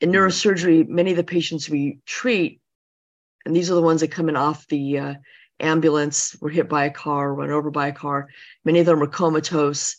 In 0.00 0.10
mm-hmm. 0.10 0.18
neurosurgery, 0.18 0.88
many 0.88 1.12
of 1.12 1.16
the 1.16 1.24
patients 1.24 1.68
we 1.68 1.98
treat, 2.04 2.60
and 3.46 3.56
these 3.56 3.70
are 3.70 3.74
the 3.74 3.82
ones 3.82 4.02
that 4.02 4.10
come 4.10 4.28
in 4.28 4.36
off 4.36 4.68
the 4.68 4.98
uh, 4.98 5.14
ambulance, 5.60 6.36
were 6.40 6.50
hit 6.50 6.68
by 6.68 6.84
a 6.84 6.90
car, 6.90 7.34
run 7.34 7.50
over 7.50 7.70
by 7.70 7.88
a 7.88 7.92
car. 7.92 8.28
Many 8.64 8.80
of 8.80 8.86
them 8.86 9.02
are 9.02 9.06
comatose, 9.06 9.96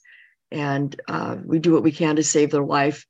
and 0.52 1.00
uh, 1.08 1.38
we 1.44 1.58
do 1.60 1.74
what 1.74 1.84
we 1.84 1.92
can 1.92 2.16
to 2.18 2.24
save 2.24 2.52
their 2.52 2.63
life. 2.63 3.06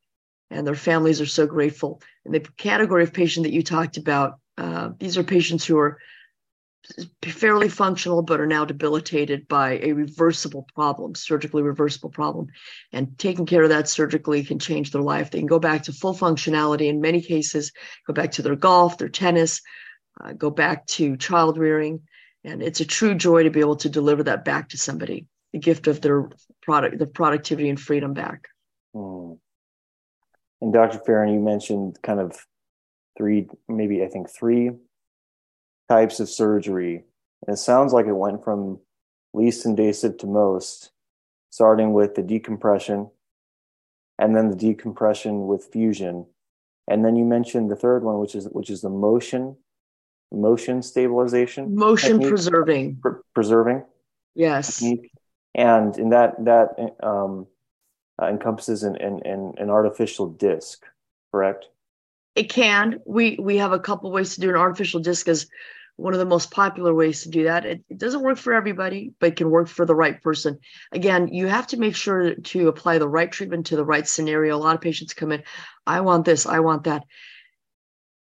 And 0.50 0.66
their 0.66 0.76
families 0.76 1.20
are 1.20 1.26
so 1.26 1.48
grateful. 1.48 2.02
And 2.26 2.34
the 2.34 2.42
category 2.58 3.04
of 3.04 3.12
patient 3.12 3.44
that 3.46 3.54
you 3.54 3.64
talked 3.64 3.98
about, 3.98 4.40
uh, 4.58 4.92
these 5.00 5.18
are 5.18 5.24
patients 5.24 5.66
who 5.66 5.78
are 5.80 6.00
fairly 7.24 7.70
functional 7.70 8.22
but 8.22 8.42
are 8.42 8.46
now 8.46 8.66
debilitated 8.66 9.48
by 9.48 9.80
a 9.82 9.94
reversible 9.94 10.68
problem 10.76 11.16
surgically 11.16 11.62
reversible 11.62 12.10
problem. 12.10 12.48
And 12.92 13.18
taking 13.18 13.46
care 13.46 13.64
of 13.64 13.70
that 13.70 13.88
surgically 13.88 14.44
can 14.44 14.60
change 14.60 14.92
their 14.92 15.02
life. 15.02 15.32
They 15.32 15.40
can 15.40 15.48
go 15.48 15.60
back 15.60 15.84
to 15.84 15.94
full 15.94 16.14
functionality 16.14 16.88
in 16.88 17.02
many 17.02 17.22
cases 17.22 17.72
go 18.06 18.14
back 18.14 18.32
to 18.34 18.42
their 18.42 18.56
golf 18.56 18.98
their 18.98 19.10
tennis 19.10 19.62
uh, 20.22 20.34
go 20.34 20.50
back 20.50 20.86
to 20.88 21.18
child 21.18 21.58
rearing. 21.58 22.02
And 22.44 22.62
it's 22.62 22.82
a 22.82 22.86
true 22.86 23.16
joy 23.16 23.44
to 23.44 23.50
be 23.50 23.62
able 23.62 23.78
to 23.78 23.90
deliver 23.90 24.24
that 24.24 24.44
back 24.44 24.70
to 24.70 24.78
somebody 24.78 25.28
the 25.54 25.60
gift 25.60 25.88
of 25.88 26.02
their 26.02 26.30
product 26.62 26.98
the 27.00 27.08
productivity 27.08 27.70
and 27.70 27.80
freedom 27.80 28.14
back. 28.14 28.48
Hmm. 28.94 29.34
and 30.62 30.74
dr 30.74 31.00
farin 31.06 31.34
you 31.34 31.40
mentioned 31.40 31.98
kind 32.04 32.20
of 32.20 32.38
three 33.18 33.48
maybe 33.68 34.04
i 34.04 34.08
think 34.08 34.30
three 34.30 34.72
types 35.90 36.20
of 36.20 36.30
surgery. 36.30 37.04
And 37.46 37.56
it 37.56 37.60
sounds 37.60 37.94
like 37.94 38.06
it 38.06 38.14
went 38.14 38.44
from 38.44 38.80
least 39.34 39.66
invasive 39.66 40.18
to 40.20 40.28
most, 40.28 40.92
starting 41.50 41.94
with 41.94 42.16
the 42.16 42.24
decompression 42.24 43.10
and 44.20 44.36
then 44.36 44.50
the 44.50 44.56
decompression 44.56 45.48
with 45.48 45.70
fusion. 45.72 46.26
And 46.88 47.04
then 47.04 47.16
you 47.16 47.26
mentioned 47.26 47.72
the 47.72 47.76
third 47.76 48.04
one, 48.04 48.20
which 48.20 48.36
is 48.36 48.46
which 48.46 48.70
is 48.70 48.82
the 48.82 48.90
motion, 48.90 49.56
motion 50.32 50.82
stabilization, 50.82 51.76
motion 51.76 52.14
technique, 52.14 52.30
preserving, 52.30 52.98
pr- 53.02 53.22
preserving. 53.34 53.84
Yes. 54.36 54.80
Technique. 54.80 55.12
And 55.56 55.98
in 55.98 56.10
that 56.10 56.44
that 56.46 56.96
um, 57.02 57.48
uh, 58.22 58.28
encompasses 58.28 58.84
an, 58.84 58.98
an, 58.98 59.54
an 59.58 59.70
artificial 59.70 60.28
disc, 60.28 60.86
correct? 61.32 61.70
It 62.36 62.50
can. 62.50 63.00
We 63.06 63.38
we 63.40 63.58
have 63.58 63.72
a 63.72 63.80
couple 63.80 64.12
ways 64.12 64.36
to 64.36 64.42
do 64.42 64.50
an 64.50 64.56
artificial 64.56 65.00
disc 65.00 65.28
is 65.28 65.48
one 65.96 66.14
of 66.14 66.20
the 66.20 66.26
most 66.26 66.50
popular 66.50 66.94
ways 66.94 67.24
to 67.24 67.30
do 67.30 67.44
that. 67.44 67.66
It, 67.66 67.84
it, 67.90 68.00
doesn't 68.00 68.24
work 68.24 68.38
for 68.38 68.54
everybody, 68.54 69.14
but 69.20 69.30
it 69.30 69.36
can 69.36 69.52
work 69.52 69.68
for 69.68 69.86
the 69.86 69.96
right 69.96 70.22
person. 70.22 70.58
Again, 70.92 71.28
you 71.28 71.48
have 71.48 71.68
to 71.68 71.78
make 71.78 71.96
sure 71.96 72.34
to 72.34 72.68
apply 72.68 72.98
the 72.98 73.08
right 73.08 73.32
treatment 73.32 73.68
to 73.68 73.76
the 73.76 73.86
right 73.86 74.08
scenario. 74.08 74.56
A 74.56 74.58
lot 74.58 74.76
of 74.76 74.82
patients 74.82 75.14
come 75.14 75.32
in, 75.32 75.44
I 75.86 76.02
want 76.02 76.26
this, 76.26 76.46
I 76.48 76.62
want 76.62 76.86
that. 76.86 77.04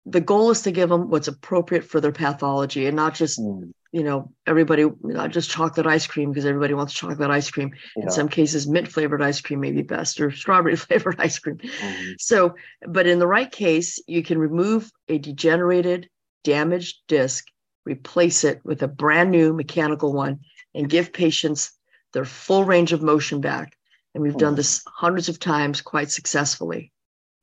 The 0.07 0.21
goal 0.21 0.51
is 0.51 0.63
to 0.63 0.73
give 0.73 0.89
them 0.89 1.11
what's 1.11 1.29
appropriate 1.29 1.85
for 1.85 2.01
their 2.01 2.13
pathology 2.13 2.87
and 2.87 2.97
not 2.97 3.15
just, 3.15 3.39
mm. 3.39 3.71
You 3.93 4.05
know, 4.05 4.33
everybody, 4.47 4.87
not 5.03 5.31
just 5.31 5.51
chocolate 5.51 5.87
ice 5.87 6.07
cream 6.07 6.31
because 6.31 6.47
everybody 6.47 6.75
wants 6.75 6.93
chocolate 6.93 7.31
ice 7.31 7.51
cream. 7.51 7.73
Yeah. 7.97 8.05
In 8.05 8.11
some 8.11 8.29
cases, 8.29 8.69
mint 8.69 8.87
flavored 8.87 9.21
ice 9.21 9.41
cream 9.41 9.61
may 9.61 9.73
be 9.73 9.83
best 9.83 10.21
or 10.21 10.31
strawberry 10.31 10.77
flavored 10.87 11.19
ice 11.19 11.39
cream. 11.39 11.57
Mm-hmm. 11.57 12.13
So, 12.19 12.55
but 12.87 13.09
in 13.09 13.19
the 13.19 13.27
right 13.27 13.51
case, 13.51 14.01
you 14.07 14.23
can 14.23 14.39
remove 14.39 14.91
a 15.09 15.19
degenerated, 15.19 16.09
damaged 16.45 16.99
disc 17.09 17.47
replace 17.85 18.45
it 18.45 18.61
with 18.65 18.83
a 18.83 18.89
brand 18.89 19.31
new 19.31 19.53
mechanical 19.53 20.13
one, 20.13 20.41
and 20.75 20.89
give 20.89 21.13
patients 21.13 21.73
their 22.13 22.25
full 22.25 22.65
range 22.65 22.93
of 22.93 23.03
motion 23.03 23.41
back. 23.41 23.77
And 24.15 24.23
we've 24.23 24.37
done 24.37 24.53
hmm. 24.53 24.59
this 24.59 24.83
hundreds 24.87 25.29
of 25.29 25.39
times 25.39 25.81
quite 25.81 26.11
successfully. 26.11 26.93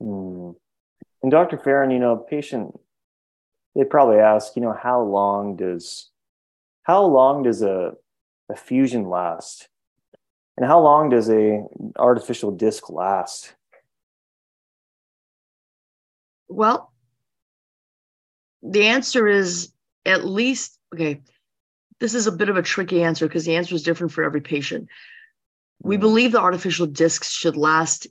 Mm. 0.02 0.56
And 1.24 1.32
Dr. 1.32 1.58
Farin, 1.58 1.92
you 1.92 2.00
know, 2.00 2.18
patient, 2.18 2.78
they 3.76 3.84
probably 3.84 4.18
ask, 4.18 4.56
you 4.56 4.62
know, 4.62 4.74
how 4.74 5.02
long 5.02 5.56
does 5.56 6.10
how 6.88 7.04
long 7.04 7.44
does 7.44 7.62
a, 7.62 7.92
a 8.50 8.56
fusion 8.56 9.10
last? 9.10 9.68
And 10.56 10.66
how 10.66 10.80
long 10.80 11.10
does 11.10 11.30
a 11.30 11.66
artificial 11.98 12.52
disc 12.52 12.90
last? 12.90 13.54
Well, 16.48 16.94
the 18.64 18.88
answer 18.88 19.28
is 19.28 19.74
at 20.06 20.24
least, 20.24 20.80
okay, 20.94 21.20
this 22.00 22.16
is 22.16 22.26
a 22.26 22.32
bit 22.32 22.48
of 22.48 22.56
a 22.56 22.62
tricky 22.62 23.04
answer 23.04 23.28
because 23.28 23.46
the 23.46 23.58
answer 23.58 23.76
is 23.76 23.84
different 23.84 24.14
for 24.14 24.24
every 24.24 24.42
patient. 24.42 24.88
We 25.82 25.98
mm. 25.98 26.02
believe 26.02 26.32
the 26.32 26.40
artificial 26.40 26.88
discs 26.88 27.30
should 27.30 27.58
last 27.58 28.08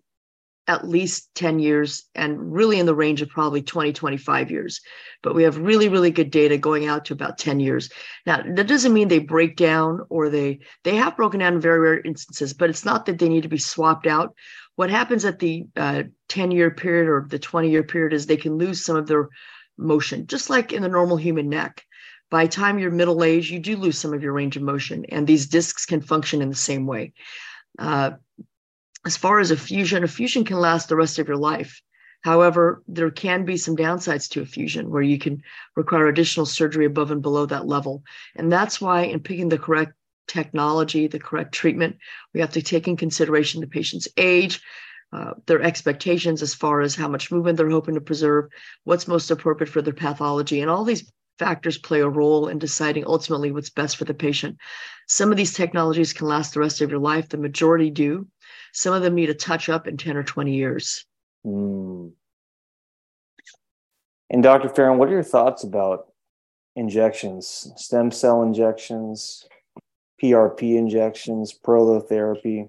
at 0.68 0.88
least 0.88 1.32
10 1.36 1.58
years 1.58 2.04
and 2.14 2.52
really 2.52 2.78
in 2.80 2.86
the 2.86 2.94
range 2.94 3.22
of 3.22 3.28
probably 3.28 3.62
20, 3.62 3.92
25 3.92 4.50
years. 4.50 4.80
But 5.22 5.34
we 5.34 5.44
have 5.44 5.58
really, 5.58 5.88
really 5.88 6.10
good 6.10 6.30
data 6.30 6.58
going 6.58 6.86
out 6.86 7.04
to 7.06 7.12
about 7.12 7.38
10 7.38 7.60
years. 7.60 7.88
Now, 8.26 8.42
that 8.42 8.66
doesn't 8.66 8.92
mean 8.92 9.08
they 9.08 9.20
break 9.20 9.56
down 9.56 10.00
or 10.08 10.28
they 10.28 10.60
they 10.82 10.96
have 10.96 11.16
broken 11.16 11.40
down 11.40 11.54
in 11.54 11.60
very 11.60 11.78
rare 11.78 12.00
instances, 12.00 12.52
but 12.52 12.70
it's 12.70 12.84
not 12.84 13.06
that 13.06 13.18
they 13.18 13.28
need 13.28 13.44
to 13.44 13.48
be 13.48 13.58
swapped 13.58 14.06
out. 14.06 14.34
What 14.74 14.90
happens 14.90 15.24
at 15.24 15.38
the 15.38 15.66
uh, 15.76 16.04
10 16.28 16.50
year 16.50 16.70
period 16.70 17.08
or 17.08 17.26
the 17.28 17.38
20 17.38 17.70
year 17.70 17.82
period 17.82 18.12
is 18.12 18.26
they 18.26 18.36
can 18.36 18.58
lose 18.58 18.84
some 18.84 18.96
of 18.96 19.06
their 19.06 19.28
motion, 19.78 20.26
just 20.26 20.50
like 20.50 20.72
in 20.72 20.82
the 20.82 20.88
normal 20.88 21.16
human 21.16 21.48
neck. 21.48 21.84
By 22.28 22.48
time 22.48 22.78
you're 22.78 22.90
middle 22.90 23.22
age, 23.22 23.52
you 23.52 23.60
do 23.60 23.76
lose 23.76 23.98
some 23.98 24.12
of 24.12 24.22
your 24.22 24.32
range 24.32 24.56
of 24.56 24.62
motion, 24.62 25.04
and 25.10 25.26
these 25.26 25.46
discs 25.46 25.86
can 25.86 26.00
function 26.00 26.42
in 26.42 26.48
the 26.48 26.56
same 26.56 26.84
way. 26.84 27.12
Uh, 27.78 28.12
as 29.06 29.16
far 29.16 29.38
as 29.38 29.52
a 29.52 29.56
fusion, 29.56 30.02
a 30.02 30.08
fusion 30.08 30.44
can 30.44 30.58
last 30.58 30.88
the 30.88 30.96
rest 30.96 31.20
of 31.20 31.28
your 31.28 31.36
life. 31.36 31.80
However, 32.22 32.82
there 32.88 33.10
can 33.10 33.44
be 33.44 33.56
some 33.56 33.76
downsides 33.76 34.28
to 34.30 34.42
a 34.42 34.46
fusion 34.46 34.90
where 34.90 35.02
you 35.02 35.16
can 35.16 35.42
require 35.76 36.08
additional 36.08 36.44
surgery 36.44 36.86
above 36.86 37.12
and 37.12 37.22
below 37.22 37.46
that 37.46 37.68
level. 37.68 38.02
And 38.34 38.50
that's 38.50 38.80
why, 38.80 39.02
in 39.02 39.20
picking 39.20 39.48
the 39.48 39.58
correct 39.58 39.92
technology, 40.26 41.06
the 41.06 41.20
correct 41.20 41.54
treatment, 41.54 41.98
we 42.34 42.40
have 42.40 42.50
to 42.52 42.62
take 42.62 42.88
in 42.88 42.96
consideration 42.96 43.60
the 43.60 43.68
patient's 43.68 44.08
age, 44.16 44.60
uh, 45.12 45.34
their 45.46 45.62
expectations 45.62 46.42
as 46.42 46.52
far 46.52 46.80
as 46.80 46.96
how 46.96 47.06
much 47.06 47.30
movement 47.30 47.58
they're 47.58 47.70
hoping 47.70 47.94
to 47.94 48.00
preserve, 48.00 48.46
what's 48.82 49.06
most 49.06 49.30
appropriate 49.30 49.70
for 49.70 49.82
their 49.82 49.94
pathology, 49.94 50.60
and 50.60 50.70
all 50.70 50.82
these 50.82 51.12
factors 51.38 51.78
play 51.78 52.00
a 52.00 52.08
role 52.08 52.48
in 52.48 52.58
deciding 52.58 53.04
ultimately 53.06 53.52
what's 53.52 53.70
best 53.70 53.96
for 53.96 54.04
the 54.04 54.14
patient. 54.14 54.56
Some 55.06 55.30
of 55.30 55.36
these 55.36 55.52
technologies 55.52 56.12
can 56.12 56.26
last 56.26 56.54
the 56.54 56.60
rest 56.60 56.80
of 56.80 56.90
your 56.90 56.98
life, 56.98 57.28
the 57.28 57.36
majority 57.36 57.90
do. 57.90 58.26
Some 58.76 58.92
of 58.92 59.00
them 59.00 59.14
need 59.14 59.30
a 59.30 59.34
touch 59.34 59.70
up 59.70 59.86
in 59.88 59.96
10 59.96 60.18
or 60.18 60.22
20 60.22 60.54
years. 60.54 61.06
Mm. 61.46 62.12
And 64.28 64.42
Dr. 64.42 64.68
Farin, 64.68 64.98
what 64.98 65.08
are 65.08 65.12
your 65.12 65.22
thoughts 65.22 65.64
about 65.64 66.12
injections, 66.76 67.72
stem 67.76 68.10
cell 68.10 68.42
injections, 68.42 69.48
PRP 70.22 70.76
injections, 70.76 71.58
prolotherapy, 71.58 72.68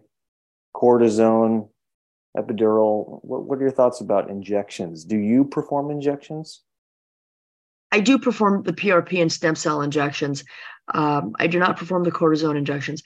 cortisone, 0.73 1.67
epidural? 2.37 3.19
What, 3.25 3.43
what 3.43 3.57
are 3.59 3.63
your 3.63 3.71
thoughts 3.71 3.99
about 3.99 4.29
injections? 4.29 5.03
Do 5.03 5.17
you 5.17 5.43
perform 5.43 5.91
injections? 5.91 6.61
I 7.91 7.99
do 7.99 8.17
perform 8.17 8.63
the 8.63 8.71
PRP 8.71 9.21
and 9.21 9.31
stem 9.31 9.55
cell 9.55 9.81
injections. 9.81 10.45
Um, 10.93 11.35
I 11.37 11.47
do 11.47 11.59
not 11.59 11.75
perform 11.75 12.03
the 12.03 12.11
cortisone 12.11 12.57
injections. 12.57 13.03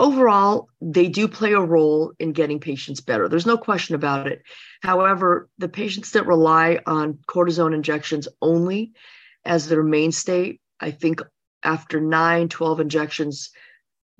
Overall, 0.00 0.70
they 0.80 1.08
do 1.08 1.28
play 1.28 1.52
a 1.52 1.60
role 1.60 2.14
in 2.18 2.32
getting 2.32 2.58
patients 2.58 3.02
better. 3.02 3.28
There's 3.28 3.44
no 3.44 3.58
question 3.58 3.94
about 3.94 4.28
it. 4.28 4.42
However, 4.80 5.50
the 5.58 5.68
patients 5.68 6.12
that 6.12 6.26
rely 6.26 6.80
on 6.86 7.18
cortisone 7.28 7.74
injections 7.74 8.26
only 8.40 8.92
as 9.44 9.68
their 9.68 9.82
mainstay, 9.82 10.58
I 10.80 10.90
think 10.90 11.20
after 11.62 12.00
nine, 12.00 12.48
12 12.48 12.80
injections, 12.80 13.50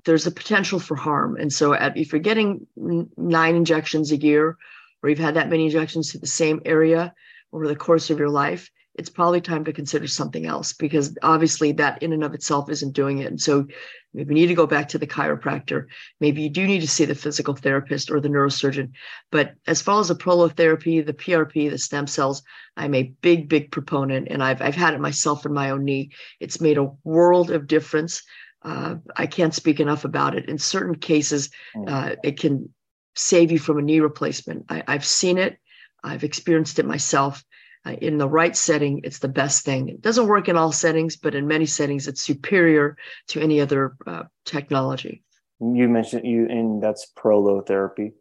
there's 0.04 0.26
a 0.26 0.30
potential 0.30 0.80
for 0.80 0.96
harm. 0.96 1.36
And 1.36 1.50
so, 1.50 1.72
at, 1.72 1.96
if 1.96 2.12
you're 2.12 2.20
getting 2.20 2.66
nine 2.76 3.56
injections 3.56 4.12
a 4.12 4.18
year, 4.18 4.58
or 5.02 5.08
you've 5.08 5.18
had 5.18 5.36
that 5.36 5.48
many 5.48 5.64
injections 5.64 6.12
to 6.12 6.18
the 6.18 6.26
same 6.26 6.60
area 6.66 7.14
over 7.54 7.66
the 7.66 7.74
course 7.74 8.10
of 8.10 8.18
your 8.18 8.28
life, 8.28 8.70
it's 8.94 9.10
probably 9.10 9.40
time 9.40 9.64
to 9.64 9.72
consider 9.72 10.06
something 10.06 10.46
else 10.46 10.72
because 10.72 11.16
obviously 11.22 11.72
that 11.72 12.02
in 12.02 12.12
and 12.12 12.24
of 12.24 12.34
itself 12.34 12.68
isn't 12.68 12.92
doing 12.92 13.18
it. 13.18 13.26
And 13.26 13.40
so 13.40 13.66
maybe 14.12 14.34
you 14.34 14.40
need 14.40 14.48
to 14.48 14.54
go 14.54 14.66
back 14.66 14.88
to 14.88 14.98
the 14.98 15.06
chiropractor. 15.06 15.86
Maybe 16.20 16.42
you 16.42 16.50
do 16.50 16.66
need 16.66 16.80
to 16.80 16.88
see 16.88 17.04
the 17.04 17.14
physical 17.14 17.54
therapist 17.54 18.10
or 18.10 18.20
the 18.20 18.28
neurosurgeon. 18.28 18.90
But 19.30 19.54
as 19.66 19.80
far 19.80 20.00
as 20.00 20.08
the 20.08 20.16
prolotherapy, 20.16 21.04
the 21.04 21.14
PRP, 21.14 21.70
the 21.70 21.78
stem 21.78 22.06
cells, 22.06 22.42
I'm 22.76 22.94
a 22.94 23.14
big, 23.22 23.48
big 23.48 23.70
proponent, 23.70 24.28
and 24.30 24.42
I've 24.42 24.60
I've 24.60 24.74
had 24.74 24.94
it 24.94 25.00
myself 25.00 25.46
in 25.46 25.52
my 25.52 25.70
own 25.70 25.84
knee. 25.84 26.10
It's 26.40 26.60
made 26.60 26.78
a 26.78 26.90
world 27.04 27.50
of 27.50 27.66
difference. 27.66 28.22
Uh, 28.62 28.96
I 29.16 29.26
can't 29.26 29.54
speak 29.54 29.80
enough 29.80 30.04
about 30.04 30.36
it. 30.36 30.48
In 30.48 30.58
certain 30.58 30.96
cases, 30.96 31.50
mm. 31.74 31.88
uh, 31.88 32.16
it 32.22 32.38
can 32.38 32.72
save 33.14 33.52
you 33.52 33.58
from 33.58 33.78
a 33.78 33.82
knee 33.82 34.00
replacement. 34.00 34.66
I, 34.68 34.82
I've 34.86 35.06
seen 35.06 35.38
it. 35.38 35.58
I've 36.02 36.24
experienced 36.24 36.78
it 36.78 36.86
myself 36.86 37.44
uh, 37.86 37.92
in 37.92 38.18
the 38.18 38.28
right 38.28 38.54
setting, 38.56 39.00
it's 39.04 39.20
the 39.20 39.28
best 39.28 39.64
thing. 39.64 39.88
It 39.88 40.02
doesn't 40.02 40.26
work 40.26 40.48
in 40.48 40.56
all 40.56 40.72
settings, 40.72 41.16
but 41.16 41.34
in 41.34 41.46
many 41.46 41.66
settings, 41.66 42.08
it's 42.08 42.20
superior 42.20 42.96
to 43.28 43.40
any 43.40 43.60
other 43.60 43.96
uh, 44.06 44.24
technology. 44.44 45.22
You 45.60 45.88
mentioned 45.88 46.26
you, 46.26 46.46
and 46.48 46.82
that's 46.82 47.10
prolotherapy. 47.16 48.12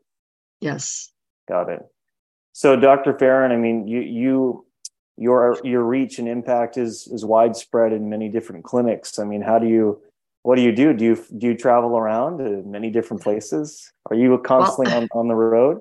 Yes. 0.61 1.11
Got 1.47 1.69
it. 1.69 1.81
So, 2.53 2.75
Dr. 2.75 3.17
Farin, 3.17 3.51
I 3.51 3.57
mean, 3.57 3.87
you, 3.87 4.01
you, 4.01 4.65
your 5.17 5.57
your 5.65 5.83
reach 5.83 6.17
and 6.19 6.29
impact 6.29 6.77
is 6.77 7.07
is 7.07 7.25
widespread 7.25 7.91
in 7.91 8.09
many 8.09 8.29
different 8.29 8.63
clinics. 8.63 9.19
I 9.19 9.25
mean, 9.25 9.41
how 9.41 9.59
do 9.59 9.67
you, 9.67 10.01
what 10.43 10.55
do 10.55 10.61
you 10.61 10.73
do? 10.73 10.93
Do 10.93 11.03
you 11.03 11.25
do 11.37 11.47
you 11.47 11.55
travel 11.57 11.97
around 11.97 12.37
to 12.37 12.63
many 12.65 12.89
different 12.89 13.21
places? 13.27 13.91
Are 14.09 14.15
you 14.15 14.37
constantly 14.39 14.93
well, 14.93 15.01
on, 15.01 15.09
on 15.13 15.27
the 15.27 15.35
road? 15.35 15.79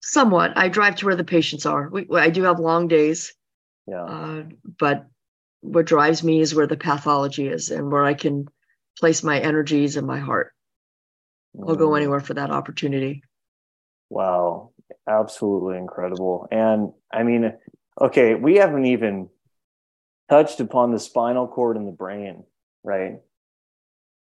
Somewhat. 0.00 0.52
I 0.56 0.68
drive 0.68 0.96
to 0.96 1.06
where 1.06 1.16
the 1.16 1.24
patients 1.24 1.66
are. 1.66 1.88
We, 1.88 2.06
I 2.12 2.30
do 2.30 2.44
have 2.44 2.58
long 2.58 2.88
days. 2.88 3.34
Yeah. 3.86 4.04
Uh, 4.04 4.42
but 4.78 5.06
what 5.60 5.86
drives 5.86 6.22
me 6.22 6.40
is 6.40 6.54
where 6.54 6.66
the 6.66 6.76
pathology 6.76 7.48
is 7.48 7.70
and 7.70 7.92
where 7.92 8.04
I 8.04 8.14
can 8.14 8.48
place 8.98 9.22
my 9.22 9.38
energies 9.38 9.96
and 9.96 10.06
my 10.06 10.18
heart. 10.18 10.52
I'll 11.66 11.76
go 11.76 11.90
mm. 11.90 11.96
anywhere 11.98 12.20
for 12.20 12.34
that 12.34 12.50
opportunity. 12.50 13.22
Wow. 14.08 14.70
Absolutely 15.08 15.76
incredible. 15.76 16.48
And 16.50 16.92
I 17.12 17.22
mean, 17.22 17.52
okay, 18.00 18.34
we 18.34 18.56
haven't 18.56 18.86
even 18.86 19.28
touched 20.28 20.60
upon 20.60 20.92
the 20.92 20.98
spinal 20.98 21.48
cord 21.48 21.76
and 21.76 21.86
the 21.86 21.92
brain, 21.92 22.44
right? 22.84 23.20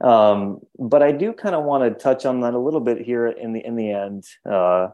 Um, 0.04 0.62
but 0.80 1.04
I 1.04 1.12
do 1.12 1.32
kind 1.32 1.56
of 1.56 1.63
want 1.63 1.84
to 1.84 2.04
touch 2.04 2.25
on 2.25 2.42
that 2.42 2.56
a 2.56 2.60
little 2.60 2.80
bit 2.80 3.01
here 3.01 3.28
in 3.28 3.54
the 3.54 3.63
in 3.66 3.75
the 3.75 3.92
end. 3.92 4.24
Uh, 4.50 4.90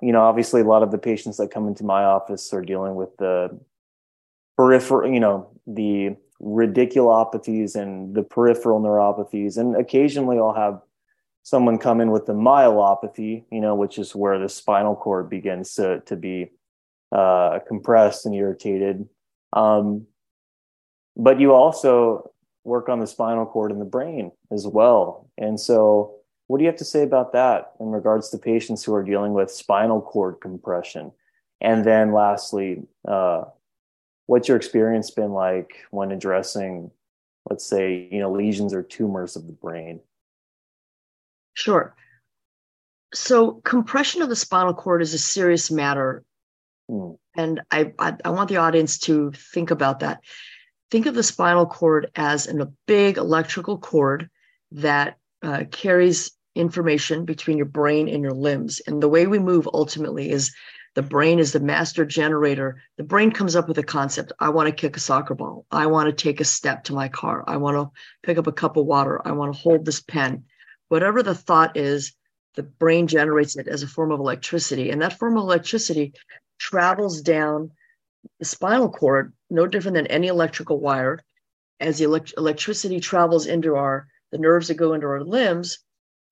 you 0.00 0.12
know, 0.12 0.22
obviously 0.22 0.60
a 0.60 0.64
lot 0.64 0.82
of 0.82 0.90
the 0.90 0.98
patients 0.98 1.36
that 1.36 1.50
come 1.50 1.68
into 1.68 1.84
my 1.84 2.04
office 2.04 2.52
are 2.52 2.62
dealing 2.62 2.94
with 2.94 3.16
the 3.18 3.58
peripheral, 4.56 5.12
you 5.12 5.20
know, 5.20 5.50
the 5.66 6.16
radiculopathies 6.40 7.76
and 7.76 8.14
the 8.14 8.22
peripheral 8.22 8.80
neuropathies. 8.80 9.56
And 9.56 9.76
occasionally 9.76 10.38
I'll 10.38 10.54
have 10.54 10.80
someone 11.42 11.78
come 11.78 12.00
in 12.00 12.10
with 12.10 12.26
the 12.26 12.34
myelopathy, 12.34 13.44
you 13.50 13.60
know, 13.60 13.74
which 13.74 13.98
is 13.98 14.14
where 14.14 14.38
the 14.38 14.48
spinal 14.48 14.96
cord 14.96 15.28
begins 15.28 15.74
to, 15.74 16.00
to 16.06 16.16
be 16.16 16.50
uh, 17.10 17.58
compressed 17.66 18.26
and 18.26 18.34
irritated. 18.34 19.08
Um, 19.52 20.06
but 21.16 21.40
you 21.40 21.52
also 21.52 22.30
work 22.64 22.88
on 22.88 23.00
the 23.00 23.06
spinal 23.06 23.46
cord 23.46 23.70
and 23.70 23.80
the 23.80 23.86
brain 23.86 24.32
as 24.50 24.66
well. 24.66 25.28
And 25.36 25.60
so 25.60 26.21
what 26.52 26.58
do 26.58 26.64
you 26.64 26.68
have 26.68 26.76
to 26.76 26.84
say 26.84 27.02
about 27.02 27.32
that 27.32 27.72
in 27.80 27.86
regards 27.86 28.28
to 28.28 28.36
patients 28.36 28.84
who 28.84 28.92
are 28.92 29.02
dealing 29.02 29.32
with 29.32 29.50
spinal 29.50 30.02
cord 30.02 30.38
compression? 30.42 31.10
And 31.62 31.82
then 31.82 32.12
lastly, 32.12 32.82
uh, 33.08 33.44
what's 34.26 34.48
your 34.48 34.58
experience 34.58 35.10
been 35.10 35.32
like 35.32 35.86
when 35.92 36.12
addressing, 36.12 36.90
let's 37.48 37.64
say, 37.64 38.06
you 38.12 38.18
know, 38.18 38.30
lesions 38.30 38.74
or 38.74 38.82
tumors 38.82 39.34
of 39.34 39.46
the 39.46 39.52
brain? 39.54 40.00
Sure. 41.54 41.96
So 43.14 43.52
compression 43.64 44.20
of 44.20 44.28
the 44.28 44.36
spinal 44.36 44.74
cord 44.74 45.00
is 45.00 45.14
a 45.14 45.18
serious 45.18 45.70
matter. 45.70 46.22
Hmm. 46.86 47.12
And 47.34 47.62
I, 47.70 47.94
I, 47.98 48.14
I 48.26 48.28
want 48.28 48.50
the 48.50 48.58
audience 48.58 48.98
to 48.98 49.32
think 49.32 49.70
about 49.70 50.00
that. 50.00 50.20
Think 50.90 51.06
of 51.06 51.14
the 51.14 51.22
spinal 51.22 51.64
cord 51.64 52.10
as 52.14 52.46
in 52.46 52.60
a 52.60 52.70
big 52.86 53.16
electrical 53.16 53.78
cord 53.78 54.28
that 54.72 55.16
uh, 55.42 55.64
carries 55.70 56.30
information 56.54 57.24
between 57.24 57.56
your 57.56 57.66
brain 57.66 58.08
and 58.08 58.22
your 58.22 58.32
limbs. 58.32 58.80
And 58.86 59.02
the 59.02 59.08
way 59.08 59.26
we 59.26 59.38
move 59.38 59.68
ultimately 59.72 60.30
is 60.30 60.54
the 60.94 61.02
brain 61.02 61.38
is 61.38 61.52
the 61.52 61.60
master 61.60 62.04
generator. 62.04 62.82
The 62.98 63.04
brain 63.04 63.30
comes 63.30 63.56
up 63.56 63.66
with 63.66 63.78
a 63.78 63.82
concept. 63.82 64.32
I 64.40 64.50
want 64.50 64.68
to 64.68 64.74
kick 64.74 64.96
a 64.96 65.00
soccer 65.00 65.34
ball. 65.34 65.64
I 65.70 65.86
want 65.86 66.06
to 66.08 66.12
take 66.24 66.40
a 66.40 66.44
step 66.44 66.84
to 66.84 66.92
my 66.92 67.08
car. 67.08 67.44
I 67.46 67.56
want 67.56 67.76
to 67.76 67.90
pick 68.22 68.36
up 68.36 68.46
a 68.46 68.52
cup 68.52 68.76
of 68.76 68.84
water. 68.84 69.20
I 69.26 69.32
want 69.32 69.54
to 69.54 69.60
hold 69.60 69.84
this 69.84 70.02
pen. 70.02 70.44
Whatever 70.88 71.22
the 71.22 71.34
thought 71.34 71.76
is, 71.76 72.14
the 72.54 72.62
brain 72.62 73.06
generates 73.06 73.56
it 73.56 73.66
as 73.68 73.82
a 73.82 73.86
form 73.86 74.12
of 74.12 74.20
electricity. 74.20 74.90
And 74.90 75.00
that 75.00 75.18
form 75.18 75.38
of 75.38 75.44
electricity 75.44 76.12
travels 76.58 77.22
down 77.22 77.70
the 78.38 78.44
spinal 78.44 78.90
cord, 78.90 79.32
no 79.48 79.66
different 79.66 79.94
than 79.94 80.06
any 80.08 80.26
electrical 80.26 80.78
wire. 80.78 81.20
As 81.80 81.98
the 81.98 82.04
elect- 82.04 82.34
electricity 82.36 83.00
travels 83.00 83.46
into 83.46 83.74
our 83.74 84.06
the 84.30 84.38
nerves 84.38 84.68
that 84.68 84.74
go 84.74 84.92
into 84.94 85.06
our 85.06 85.24
limbs, 85.24 85.78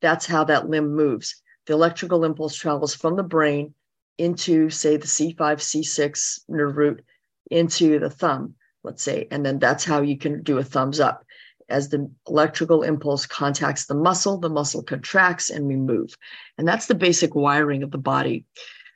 that's 0.00 0.26
how 0.26 0.44
that 0.44 0.68
limb 0.68 0.94
moves. 0.94 1.40
The 1.66 1.74
electrical 1.74 2.24
impulse 2.24 2.54
travels 2.54 2.94
from 2.94 3.16
the 3.16 3.22
brain 3.22 3.74
into, 4.18 4.70
say, 4.70 4.96
the 4.96 5.06
C5, 5.06 5.36
C6 5.36 6.40
nerve 6.48 6.76
root 6.76 7.04
into 7.50 7.98
the 7.98 8.10
thumb, 8.10 8.54
let's 8.82 9.02
say. 9.02 9.28
And 9.30 9.44
then 9.44 9.58
that's 9.58 9.84
how 9.84 10.02
you 10.02 10.18
can 10.18 10.42
do 10.42 10.58
a 10.58 10.64
thumbs 10.64 11.00
up. 11.00 11.24
As 11.68 11.88
the 11.88 12.10
electrical 12.28 12.82
impulse 12.82 13.26
contacts 13.26 13.86
the 13.86 13.94
muscle, 13.94 14.38
the 14.38 14.48
muscle 14.48 14.82
contracts 14.82 15.50
and 15.50 15.66
we 15.66 15.76
move. 15.76 16.16
And 16.58 16.66
that's 16.66 16.86
the 16.86 16.94
basic 16.94 17.34
wiring 17.34 17.82
of 17.82 17.92
the 17.92 17.98
body. 17.98 18.44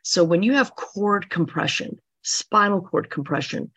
So 0.02 0.24
when 0.24 0.42
you 0.42 0.52
have 0.54 0.74
cord 0.74 1.30
compression, 1.30 2.00
spinal 2.22 2.80
cord 2.80 3.10
compression, 3.10 3.70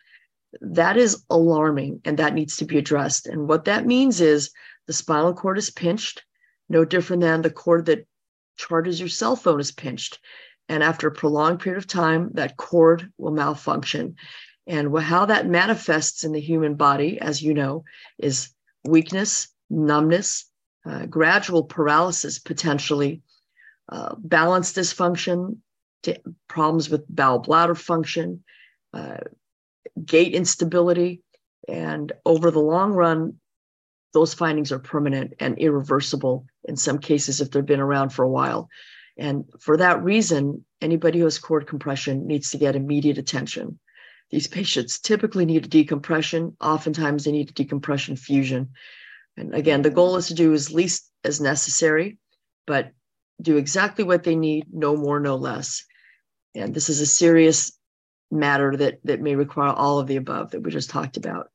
that 0.60 0.96
is 0.96 1.24
alarming 1.30 2.00
and 2.04 2.18
that 2.18 2.34
needs 2.34 2.56
to 2.56 2.64
be 2.64 2.78
addressed. 2.78 3.26
And 3.26 3.48
what 3.48 3.64
that 3.66 3.86
means 3.86 4.20
is 4.20 4.50
the 4.86 4.92
spinal 4.92 5.34
cord 5.34 5.58
is 5.58 5.70
pinched, 5.70 6.24
no 6.68 6.84
different 6.84 7.22
than 7.22 7.42
the 7.42 7.50
cord 7.50 7.86
that 7.86 8.06
charges 8.56 9.00
your 9.00 9.08
cell 9.08 9.36
phone 9.36 9.60
is 9.60 9.72
pinched. 9.72 10.18
And 10.68 10.82
after 10.82 11.08
a 11.08 11.12
prolonged 11.12 11.60
period 11.60 11.78
of 11.78 11.86
time, 11.86 12.30
that 12.34 12.56
cord 12.56 13.10
will 13.16 13.32
malfunction. 13.32 14.16
And 14.66 14.96
how 14.98 15.24
that 15.26 15.46
manifests 15.48 16.24
in 16.24 16.32
the 16.32 16.40
human 16.40 16.74
body, 16.74 17.18
as 17.20 17.42
you 17.42 17.54
know, 17.54 17.84
is 18.18 18.50
weakness, 18.84 19.48
numbness, 19.70 20.44
uh, 20.84 21.06
gradual 21.06 21.64
paralysis, 21.64 22.38
potentially, 22.38 23.22
uh, 23.90 24.14
balance 24.18 24.74
dysfunction, 24.74 25.56
t- 26.02 26.18
problems 26.48 26.90
with 26.90 27.04
bowel 27.08 27.38
bladder 27.38 27.74
function, 27.74 28.44
uh, 28.92 29.18
gait 30.04 30.34
instability. 30.34 31.22
And 31.66 32.12
over 32.26 32.50
the 32.50 32.60
long 32.60 32.92
run, 32.92 33.40
those 34.12 34.34
findings 34.34 34.72
are 34.72 34.78
permanent 34.78 35.34
and 35.40 35.58
irreversible 35.58 36.46
in 36.64 36.76
some 36.76 36.98
cases 36.98 37.40
if 37.40 37.50
they've 37.50 37.64
been 37.64 37.80
around 37.80 38.10
for 38.10 38.24
a 38.24 38.30
while. 38.30 38.68
And 39.16 39.44
for 39.60 39.76
that 39.76 40.02
reason, 40.02 40.64
anybody 40.80 41.18
who 41.18 41.24
has 41.24 41.38
cord 41.38 41.66
compression 41.66 42.26
needs 42.26 42.50
to 42.50 42.58
get 42.58 42.76
immediate 42.76 43.18
attention. 43.18 43.78
These 44.30 44.46
patients 44.46 45.00
typically 45.00 45.44
need 45.44 45.64
a 45.64 45.68
decompression. 45.68 46.56
Oftentimes, 46.60 47.24
they 47.24 47.32
need 47.32 47.50
a 47.50 47.54
decompression 47.54 48.16
fusion. 48.16 48.70
And 49.36 49.54
again, 49.54 49.82
the 49.82 49.90
goal 49.90 50.16
is 50.16 50.28
to 50.28 50.34
do 50.34 50.52
as 50.52 50.72
least 50.72 51.10
as 51.24 51.40
necessary, 51.40 52.18
but 52.66 52.92
do 53.40 53.56
exactly 53.56 54.04
what 54.04 54.24
they 54.24 54.36
need, 54.36 54.66
no 54.72 54.96
more, 54.96 55.20
no 55.20 55.36
less. 55.36 55.84
And 56.54 56.74
this 56.74 56.88
is 56.88 57.00
a 57.00 57.06
serious 57.06 57.72
matter 58.30 58.76
that 58.76 58.98
that 59.04 59.20
may 59.20 59.34
require 59.34 59.72
all 59.72 59.98
of 59.98 60.06
the 60.06 60.16
above 60.16 60.50
that 60.50 60.60
we 60.60 60.70
just 60.70 60.90
talked 60.90 61.16
about. 61.16 61.50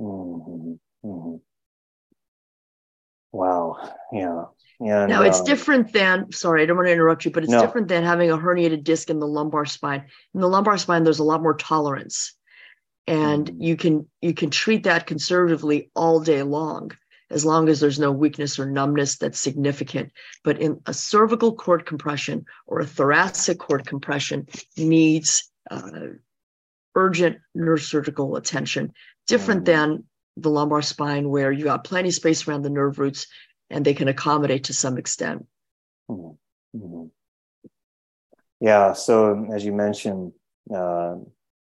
Mm-hmm. 0.00 0.72
Mm-hmm. 1.04 1.36
Wow. 3.36 3.94
Yeah. 4.12 4.44
Yeah. 4.80 5.06
Now 5.06 5.22
it's 5.22 5.40
um, 5.40 5.46
different 5.46 5.92
than, 5.92 6.32
sorry, 6.32 6.62
I 6.62 6.66
don't 6.66 6.76
want 6.76 6.88
to 6.88 6.92
interrupt 6.92 7.24
you, 7.24 7.30
but 7.30 7.42
it's 7.42 7.52
no. 7.52 7.60
different 7.60 7.88
than 7.88 8.04
having 8.04 8.30
a 8.30 8.36
herniated 8.36 8.84
disc 8.84 9.10
in 9.10 9.20
the 9.20 9.26
lumbar 9.26 9.66
spine. 9.66 10.04
In 10.34 10.40
the 10.40 10.48
lumbar 10.48 10.78
spine, 10.78 11.04
there's 11.04 11.18
a 11.18 11.24
lot 11.24 11.42
more 11.42 11.54
tolerance. 11.54 12.34
And 13.06 13.50
mm. 13.50 13.56
you 13.58 13.76
can 13.76 14.08
you 14.20 14.34
can 14.34 14.50
treat 14.50 14.84
that 14.84 15.06
conservatively 15.06 15.90
all 15.94 16.20
day 16.20 16.42
long, 16.42 16.92
as 17.30 17.44
long 17.44 17.68
as 17.68 17.78
there's 17.78 17.98
no 17.98 18.10
weakness 18.10 18.58
or 18.58 18.66
numbness 18.66 19.18
that's 19.18 19.38
significant. 19.38 20.12
But 20.42 20.60
in 20.60 20.80
a 20.86 20.92
cervical 20.92 21.54
cord 21.54 21.86
compression 21.86 22.46
or 22.66 22.80
a 22.80 22.86
thoracic 22.86 23.58
cord 23.58 23.86
compression 23.86 24.48
needs 24.76 25.50
uh, 25.70 26.16
urgent 26.94 27.38
neurosurgical 27.56 28.36
attention, 28.36 28.92
different 29.26 29.62
mm. 29.62 29.66
than 29.66 30.04
the 30.36 30.50
lumbar 30.50 30.82
spine 30.82 31.28
where 31.28 31.50
you 31.50 31.64
got 31.64 31.84
plenty 31.84 32.08
of 32.08 32.14
space 32.14 32.46
around 32.46 32.62
the 32.62 32.70
nerve 32.70 32.98
roots 32.98 33.26
and 33.70 33.84
they 33.84 33.94
can 33.94 34.08
accommodate 34.08 34.64
to 34.64 34.74
some 34.74 34.98
extent. 34.98 35.46
Mm-hmm. 36.10 36.78
mm-hmm. 36.78 37.06
Yeah. 38.60 38.94
So 38.94 39.48
as 39.52 39.64
you 39.64 39.72
mentioned, 39.72 40.32
uh, 40.74 41.16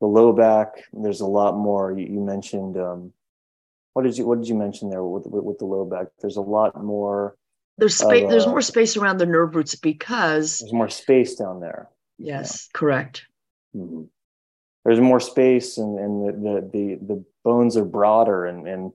the 0.01 0.07
low 0.07 0.33
back. 0.33 0.83
There's 0.93 1.21
a 1.21 1.25
lot 1.25 1.57
more. 1.57 1.97
You, 1.97 2.05
you 2.05 2.19
mentioned 2.19 2.77
um, 2.77 3.13
what 3.93 4.03
did 4.03 4.17
you 4.17 4.25
what 4.25 4.39
did 4.39 4.47
you 4.47 4.55
mention 4.55 4.89
there 4.89 5.03
with, 5.03 5.25
with, 5.25 5.43
with 5.43 5.57
the 5.59 5.65
low 5.65 5.85
back? 5.85 6.07
There's 6.21 6.37
a 6.37 6.41
lot 6.41 6.81
more. 6.81 7.35
There's 7.77 7.97
space. 7.97 8.29
there's 8.29 8.47
more 8.47 8.61
space 8.61 8.95
around 8.95 9.17
the 9.17 9.25
nerve 9.25 9.55
roots 9.55 9.75
because 9.75 10.59
there's 10.59 10.73
more 10.73 10.89
space 10.89 11.35
down 11.35 11.59
there. 11.59 11.89
Yes, 12.17 12.69
yeah. 12.69 12.77
correct. 12.77 13.25
Mm-hmm. 13.75 14.03
There's 14.85 15.01
more 15.01 15.19
space, 15.19 15.77
and, 15.77 15.97
and 15.99 16.25
the, 16.25 16.31
the, 16.31 16.61
the 16.71 17.15
the 17.15 17.25
bones 17.45 17.77
are 17.77 17.85
broader, 17.85 18.45
and 18.45 18.67
and 18.67 18.91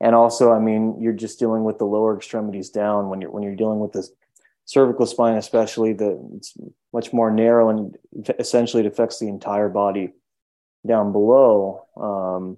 and 0.00 0.16
also, 0.16 0.50
I 0.50 0.58
mean, 0.58 1.00
you're 1.00 1.12
just 1.12 1.38
dealing 1.38 1.62
with 1.62 1.78
the 1.78 1.84
lower 1.84 2.16
extremities 2.16 2.70
down 2.70 3.08
when 3.08 3.20
you're 3.20 3.30
when 3.30 3.44
you're 3.44 3.54
dealing 3.54 3.78
with 3.78 3.92
the 3.92 4.08
cervical 4.64 5.06
spine, 5.06 5.36
especially 5.36 5.92
the 5.92 6.18
it's 6.36 6.56
much 6.92 7.12
more 7.12 7.30
narrow, 7.30 7.68
and 7.68 7.96
essentially 8.40 8.84
it 8.84 8.92
affects 8.92 9.20
the 9.20 9.28
entire 9.28 9.68
body 9.68 10.12
down 10.84 11.12
below. 11.12 11.86
Um, 11.96 12.56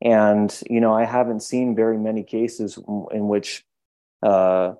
and 0.00 0.58
you 0.70 0.80
know, 0.80 0.94
I 0.94 1.04
haven't 1.04 1.42
seen 1.42 1.76
very 1.76 1.98
many 1.98 2.22
cases 2.22 2.78
in 2.78 3.28
which 3.28 3.64
uh, 4.22 4.74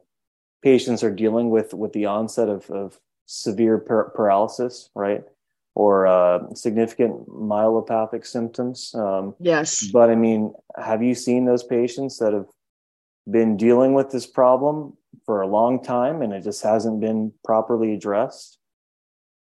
patients 0.62 1.04
are 1.04 1.14
dealing 1.14 1.50
with 1.50 1.74
with 1.74 1.92
the 1.92 2.06
onset 2.06 2.48
of, 2.48 2.70
of 2.70 2.98
severe 3.26 3.76
par- 3.78 4.12
paralysis, 4.14 4.88
right? 4.94 5.24
Or 5.74 6.06
uh, 6.06 6.54
significant 6.54 7.26
myelopathic 7.28 8.26
symptoms. 8.26 8.94
Um, 8.94 9.34
yes. 9.40 9.88
But 9.90 10.10
I 10.10 10.14
mean, 10.14 10.52
have 10.76 11.02
you 11.02 11.14
seen 11.14 11.46
those 11.46 11.62
patients 11.62 12.18
that 12.18 12.34
have 12.34 12.46
been 13.30 13.56
dealing 13.56 13.94
with 13.94 14.10
this 14.10 14.26
problem 14.26 14.96
for 15.24 15.40
a 15.40 15.46
long 15.46 15.82
time 15.82 16.20
and 16.20 16.32
it 16.32 16.44
just 16.44 16.62
hasn't 16.62 17.00
been 17.00 17.32
properly 17.42 17.94
addressed? 17.94 18.58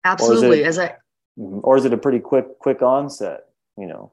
Absolutely. 0.04 0.62
Is 0.62 0.78
It, 0.78 0.82
As 0.82 0.90
I, 0.90 0.96
mm-hmm. 1.38 1.60
or 1.62 1.76
is 1.76 1.84
it 1.84 1.92
a 1.92 1.98
pretty 1.98 2.20
quick, 2.20 2.58
quick 2.58 2.82
onset? 2.82 3.44
You 3.78 3.86
know, 3.86 4.12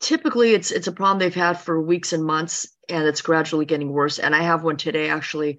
typically 0.00 0.54
it's 0.54 0.70
it's 0.70 0.86
a 0.86 0.92
problem 0.92 1.18
they've 1.18 1.34
had 1.34 1.60
for 1.60 1.80
weeks 1.80 2.12
and 2.12 2.24
months, 2.24 2.68
and 2.88 3.06
it's 3.06 3.20
gradually 3.20 3.66
getting 3.66 3.92
worse. 3.92 4.18
And 4.18 4.34
I 4.34 4.42
have 4.42 4.64
one 4.64 4.76
today 4.76 5.08
actually. 5.08 5.58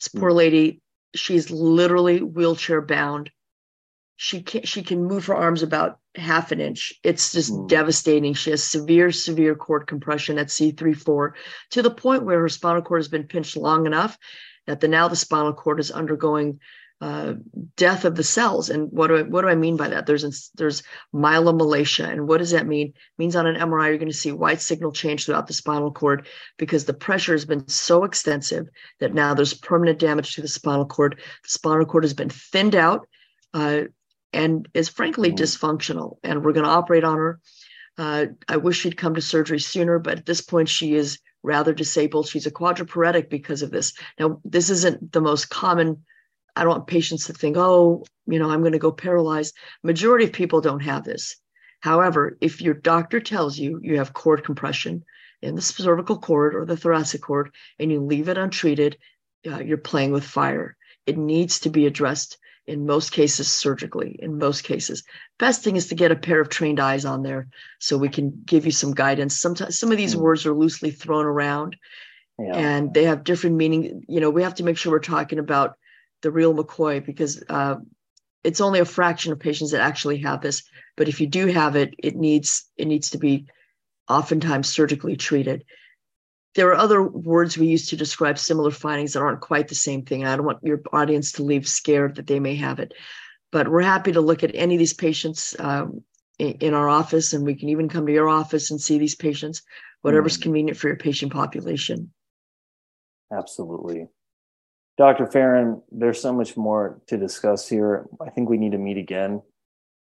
This 0.00 0.08
poor 0.08 0.30
mm. 0.30 0.36
lady 0.36 0.82
she's 1.14 1.50
literally 1.50 2.22
wheelchair 2.22 2.80
bound. 2.80 3.30
She 4.16 4.42
can 4.42 4.62
she 4.62 4.82
can 4.82 5.04
move 5.04 5.26
her 5.26 5.34
arms 5.34 5.62
about 5.62 5.98
half 6.14 6.52
an 6.52 6.60
inch. 6.60 6.94
It's 7.02 7.32
just 7.32 7.52
mm. 7.52 7.68
devastating. 7.68 8.34
She 8.34 8.50
has 8.50 8.62
severe, 8.62 9.10
severe 9.10 9.54
cord 9.54 9.86
compression 9.86 10.38
at 10.38 10.48
C3-4 10.48 11.32
to 11.70 11.82
the 11.82 11.90
point 11.90 12.24
where 12.24 12.40
her 12.40 12.48
spinal 12.48 12.82
cord 12.82 13.00
has 13.00 13.08
been 13.08 13.24
pinched 13.24 13.56
long 13.56 13.86
enough 13.86 14.16
that 14.66 14.80
the 14.80 14.88
now 14.88 15.08
the 15.08 15.16
spinal 15.16 15.52
cord 15.52 15.80
is 15.80 15.90
undergoing 15.90 16.60
uh, 17.00 17.34
death 17.76 18.04
of 18.04 18.14
the 18.14 18.22
cells. 18.22 18.70
And 18.70 18.90
what 18.90 19.08
do 19.08 19.18
I, 19.18 19.22
what 19.22 19.42
do 19.42 19.48
I 19.48 19.54
mean 19.54 19.76
by 19.76 19.88
that? 19.88 20.06
There's 20.06 20.50
there's 20.54 20.82
myelomalacia, 21.12 22.08
and 22.08 22.28
what 22.28 22.38
does 22.38 22.52
that 22.52 22.66
mean? 22.66 22.88
It 22.88 22.94
means 23.18 23.36
on 23.36 23.46
an 23.46 23.56
MRI 23.56 23.88
you're 23.88 23.98
going 23.98 24.10
to 24.10 24.16
see 24.16 24.32
white 24.32 24.60
signal 24.60 24.92
change 24.92 25.26
throughout 25.26 25.46
the 25.46 25.52
spinal 25.52 25.92
cord 25.92 26.26
because 26.56 26.84
the 26.84 26.94
pressure 26.94 27.32
has 27.32 27.44
been 27.44 27.68
so 27.68 28.04
extensive 28.04 28.68
that 29.00 29.12
now 29.12 29.34
there's 29.34 29.54
permanent 29.54 29.98
damage 29.98 30.34
to 30.34 30.40
the 30.40 30.48
spinal 30.48 30.86
cord. 30.86 31.20
The 31.42 31.48
spinal 31.48 31.84
cord 31.84 32.04
has 32.04 32.14
been 32.14 32.30
thinned 32.30 32.76
out 32.76 33.06
uh, 33.52 33.82
and 34.34 34.68
is 34.74 34.88
frankly 34.88 35.30
mm. 35.30 35.36
dysfunctional. 35.36 36.18
And 36.22 36.44
we're 36.44 36.52
going 36.52 36.64
to 36.64 36.70
operate 36.70 37.04
on 37.04 37.16
her. 37.16 37.40
Uh, 37.96 38.26
I 38.48 38.56
wish 38.56 38.80
she'd 38.80 38.96
come 38.96 39.14
to 39.14 39.22
surgery 39.22 39.60
sooner, 39.60 39.98
but 39.98 40.18
at 40.18 40.26
this 40.26 40.40
point 40.40 40.68
she 40.68 40.94
is 40.94 41.18
rather 41.42 41.72
disabled. 41.72 42.28
She's 42.28 42.46
a 42.46 42.50
quadriplegic 42.50 43.30
because 43.30 43.62
of 43.62 43.70
this. 43.70 43.92
Now, 44.18 44.40
this 44.44 44.70
isn't 44.70 45.12
the 45.12 45.20
most 45.20 45.50
common 45.50 46.02
I 46.56 46.62
don't 46.62 46.70
want 46.70 46.86
patients 46.86 47.26
to 47.26 47.32
think, 47.32 47.56
oh, 47.56 48.04
you 48.26 48.38
know, 48.38 48.50
I'm 48.50 48.60
going 48.60 48.72
to 48.72 48.78
go 48.78 48.92
paralyzed. 48.92 49.56
Majority 49.82 50.26
of 50.26 50.32
people 50.32 50.60
don't 50.60 50.80
have 50.80 51.04
this. 51.04 51.36
However, 51.80 52.38
if 52.40 52.62
your 52.62 52.74
doctor 52.74 53.20
tells 53.20 53.58
you 53.58 53.80
you 53.82 53.98
have 53.98 54.14
cord 54.14 54.44
compression 54.44 55.04
in 55.42 55.56
the 55.56 55.62
cervical 55.62 56.18
cord 56.18 56.54
or 56.54 56.64
the 56.64 56.76
thoracic 56.76 57.22
cord 57.22 57.50
and 57.78 57.90
you 57.90 58.00
leave 58.00 58.28
it 58.28 58.38
untreated, 58.38 58.98
uh, 59.46 59.58
you're 59.58 59.76
playing 59.76 60.12
with 60.12 60.24
fire. 60.24 60.76
It 61.06 61.18
needs 61.18 61.60
to 61.60 61.70
be 61.70 61.86
addressed 61.86 62.38
in 62.66 62.86
most 62.86 63.12
cases 63.12 63.52
surgically 63.52 64.16
in 64.20 64.38
most 64.38 64.64
cases 64.64 65.02
best 65.38 65.62
thing 65.62 65.76
is 65.76 65.88
to 65.88 65.94
get 65.94 66.10
a 66.10 66.16
pair 66.16 66.40
of 66.40 66.48
trained 66.48 66.80
eyes 66.80 67.04
on 67.04 67.22
there 67.22 67.46
so 67.78 67.98
we 67.98 68.08
can 68.08 68.42
give 68.46 68.64
you 68.64 68.72
some 68.72 68.94
guidance 68.94 69.38
sometimes 69.38 69.78
some 69.78 69.92
of 69.92 69.98
these 69.98 70.14
mm. 70.14 70.20
words 70.20 70.46
are 70.46 70.54
loosely 70.54 70.90
thrown 70.90 71.26
around 71.26 71.76
yeah. 72.38 72.54
and 72.54 72.94
they 72.94 73.04
have 73.04 73.24
different 73.24 73.56
meaning 73.56 74.02
you 74.08 74.20
know 74.20 74.30
we 74.30 74.42
have 74.42 74.54
to 74.54 74.64
make 74.64 74.78
sure 74.78 74.92
we're 74.92 74.98
talking 74.98 75.38
about 75.38 75.76
the 76.24 76.30
real 76.32 76.54
McCoy 76.54 77.04
because 77.04 77.44
uh, 77.48 77.76
it's 78.42 78.60
only 78.60 78.80
a 78.80 78.84
fraction 78.84 79.32
of 79.32 79.38
patients 79.38 79.70
that 79.70 79.80
actually 79.80 80.18
have 80.18 80.40
this. 80.40 80.64
But 80.96 81.08
if 81.08 81.20
you 81.20 81.28
do 81.28 81.46
have 81.46 81.76
it, 81.76 81.94
it 81.98 82.16
needs 82.16 82.68
it 82.76 82.86
needs 82.86 83.10
to 83.10 83.18
be 83.18 83.46
oftentimes 84.08 84.68
surgically 84.68 85.16
treated. 85.16 85.64
There 86.54 86.68
are 86.68 86.76
other 86.76 87.02
words 87.02 87.58
we 87.58 87.66
use 87.66 87.88
to 87.88 87.96
describe 87.96 88.38
similar 88.38 88.70
findings 88.70 89.12
that 89.12 89.20
aren't 89.20 89.40
quite 89.40 89.68
the 89.68 89.74
same 89.74 90.02
thing. 90.02 90.24
I 90.24 90.36
don't 90.36 90.46
want 90.46 90.62
your 90.62 90.80
audience 90.92 91.32
to 91.32 91.42
leave 91.42 91.68
scared 91.68 92.14
that 92.14 92.28
they 92.28 92.38
may 92.38 92.54
have 92.56 92.78
it. 92.78 92.94
But 93.50 93.68
we're 93.68 93.82
happy 93.82 94.12
to 94.12 94.20
look 94.20 94.44
at 94.44 94.54
any 94.54 94.74
of 94.74 94.78
these 94.78 94.92
patients 94.92 95.54
um, 95.58 96.02
in, 96.38 96.52
in, 96.54 96.74
our 96.74 96.88
office, 96.88 97.32
and 97.32 97.44
we 97.44 97.54
can 97.54 97.68
even 97.68 97.88
come 97.88 98.06
to 98.06 98.12
your 98.12 98.28
office 98.28 98.70
and 98.70 98.80
see 98.80 98.98
these 98.98 99.14
patients, 99.14 99.62
whatever's 100.02 100.38
mm. 100.38 100.42
convenient 100.42 100.78
for 100.78 100.88
your 100.88 100.96
patient 100.96 101.32
population. 101.32 102.12
Absolutely. 103.32 104.08
Dr. 104.96 105.26
Farin, 105.26 105.82
there's 105.90 106.20
so 106.20 106.32
much 106.32 106.56
more 106.56 107.00
to 107.08 107.16
discuss 107.16 107.68
here. 107.68 108.06
I 108.20 108.30
think 108.30 108.48
we 108.48 108.58
need 108.58 108.72
to 108.72 108.78
meet 108.78 108.96
again 108.96 109.42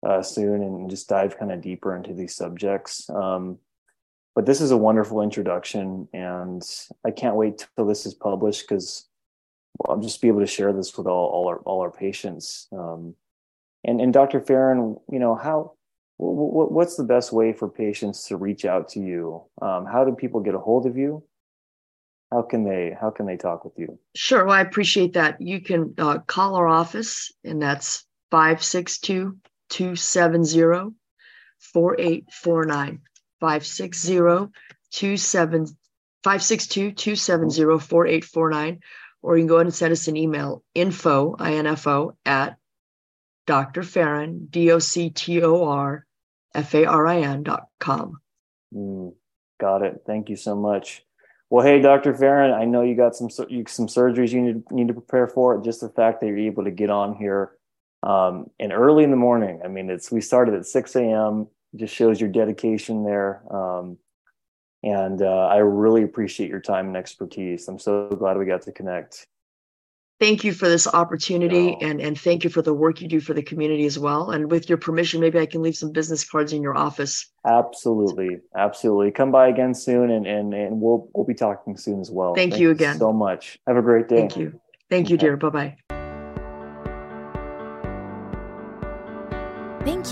uh, 0.07 0.21
soon 0.21 0.61
and 0.61 0.89
just 0.89 1.09
dive 1.09 1.37
kind 1.37 1.51
of 1.51 1.61
deeper 1.61 1.95
into 1.95 2.13
these 2.13 2.35
subjects. 2.35 3.09
Um, 3.09 3.57
but 4.35 4.45
this 4.45 4.61
is 4.61 4.71
a 4.71 4.77
wonderful 4.77 5.21
introduction, 5.21 6.07
and 6.13 6.63
I 7.05 7.11
can't 7.11 7.35
wait 7.35 7.67
till 7.75 7.85
this 7.85 8.05
is 8.05 8.13
published 8.13 8.67
because 8.67 9.07
I'll 9.87 9.99
just 10.01 10.21
be 10.21 10.27
able 10.27 10.41
to 10.41 10.47
share 10.47 10.73
this 10.73 10.97
with 10.97 11.07
all, 11.07 11.29
all 11.29 11.47
our 11.47 11.57
all 11.59 11.81
our 11.81 11.91
patients. 11.91 12.67
Um, 12.71 13.15
and 13.83 14.01
and 14.01 14.13
Dr. 14.13 14.41
Farin, 14.41 14.97
you 15.11 15.19
know 15.19 15.35
how 15.35 15.73
what's 16.17 16.95
the 16.95 17.03
best 17.03 17.33
way 17.33 17.53
for 17.53 17.67
patients 17.67 18.27
to 18.27 18.37
reach 18.37 18.65
out 18.65 18.87
to 18.89 18.99
you? 18.99 19.43
Um, 19.61 19.85
how 19.85 20.05
do 20.05 20.13
people 20.13 20.39
get 20.39 20.55
a 20.55 20.59
hold 20.59 20.85
of 20.85 20.97
you? 20.97 21.23
how 22.33 22.41
can 22.41 22.63
they 22.63 22.95
how 22.99 23.11
can 23.11 23.25
they 23.27 23.37
talk 23.37 23.63
with 23.63 23.73
you 23.77 23.99
sure 24.15 24.45
well 24.45 24.55
i 24.55 24.61
appreciate 24.61 25.13
that 25.13 25.39
you 25.39 25.61
can 25.61 25.93
uh, 25.99 26.17
call 26.19 26.55
our 26.55 26.67
office 26.67 27.31
and 27.43 27.61
that's 27.61 28.05
562 28.31 29.37
270 29.69 30.95
4849 31.59 32.99
560 33.43 34.53
562 36.23 36.93
4849 36.95 38.79
or 39.21 39.35
you 39.35 39.41
can 39.41 39.47
go 39.47 39.55
ahead 39.55 39.65
and 39.65 39.75
send 39.75 39.91
us 39.91 40.07
an 40.07 40.15
email 40.15 40.63
info 40.73 41.35
info 41.35 42.15
at 42.25 42.55
dr 43.45 43.83
farin 43.83 44.47
d-o-c-t-o-r 44.49 46.05
f-a-r-i-n 46.55 47.43
dot 47.43 47.67
com 47.81 48.21
mm, 48.73 49.13
got 49.59 49.81
it 49.81 50.03
thank 50.07 50.29
you 50.29 50.37
so 50.37 50.55
much 50.55 51.03
well, 51.49 51.63
hey, 51.63 51.81
Dr. 51.81 52.15
Farin, 52.15 52.51
I 52.51 52.65
know 52.65 52.81
you 52.81 52.95
got 52.95 53.15
some 53.15 53.29
some 53.29 53.45
surgeries 53.45 54.31
you 54.31 54.41
need 54.41 54.71
need 54.71 54.87
to 54.87 54.93
prepare 54.95 55.27
for. 55.27 55.61
Just 55.61 55.81
the 55.81 55.89
fact 55.89 56.19
that 56.19 56.25
you're 56.25 56.39
able 56.39 56.63
to 56.63 56.71
get 56.71 56.89
on 56.89 57.15
here 57.15 57.51
um, 58.01 58.49
and 58.59 58.73
early 58.73 59.03
in 59.03 59.11
the 59.11 59.17
morning. 59.17 59.61
I 59.63 59.67
mean, 59.67 59.91
it's 59.91 60.11
we 60.11 60.19
started 60.19 60.55
at 60.55 60.65
6 60.65 60.95
a.m. 60.95 61.47
Just 61.75 61.93
shows 61.93 62.19
your 62.19 62.29
dedication 62.29 63.03
there. 63.03 63.41
Um, 63.53 63.97
and 64.83 65.21
uh, 65.21 65.47
I 65.47 65.57
really 65.57 66.03
appreciate 66.03 66.49
your 66.49 66.59
time 66.59 66.87
and 66.87 66.97
expertise. 66.97 67.67
I'm 67.67 67.79
so 67.79 68.09
glad 68.09 68.37
we 68.37 68.45
got 68.45 68.61
to 68.63 68.71
connect 68.71 69.27
thank 70.23 70.45
you 70.45 70.53
for 70.53 70.69
this 70.69 70.87
opportunity 70.87 71.75
and, 71.81 71.99
and 71.99 72.17
thank 72.17 72.45
you 72.45 72.49
for 72.49 72.61
the 72.61 72.73
work 72.73 73.01
you 73.01 73.09
do 73.09 73.19
for 73.19 73.33
the 73.33 73.41
community 73.41 73.85
as 73.85 73.99
well. 73.99 74.31
And 74.31 74.49
with 74.49 74.69
your 74.69 74.77
permission, 74.77 75.19
maybe 75.19 75.37
I 75.37 75.45
can 75.45 75.61
leave 75.61 75.75
some 75.75 75.91
business 75.91 76.23
cards 76.23 76.53
in 76.53 76.61
your 76.61 76.77
office. 76.77 77.29
Absolutely. 77.45 78.37
Absolutely. 78.55 79.11
Come 79.11 79.31
by 79.31 79.49
again 79.49 79.73
soon 79.73 80.11
and, 80.11 80.25
and, 80.25 80.53
and 80.53 80.79
we'll, 80.79 81.09
we'll 81.13 81.25
be 81.25 81.33
talking 81.33 81.75
soon 81.75 81.99
as 81.99 82.09
well. 82.09 82.35
Thank, 82.35 82.53
thank 82.53 82.61
you 82.61 82.71
again 82.71 82.97
so 82.97 83.11
much. 83.11 83.59
Have 83.67 83.75
a 83.75 83.81
great 83.81 84.07
day. 84.07 84.15
Thank 84.15 84.37
you. 84.37 84.59
Thank 84.89 85.09
you, 85.09 85.17
dear. 85.17 85.35
Bye 85.35 85.49
bye. 85.49 85.92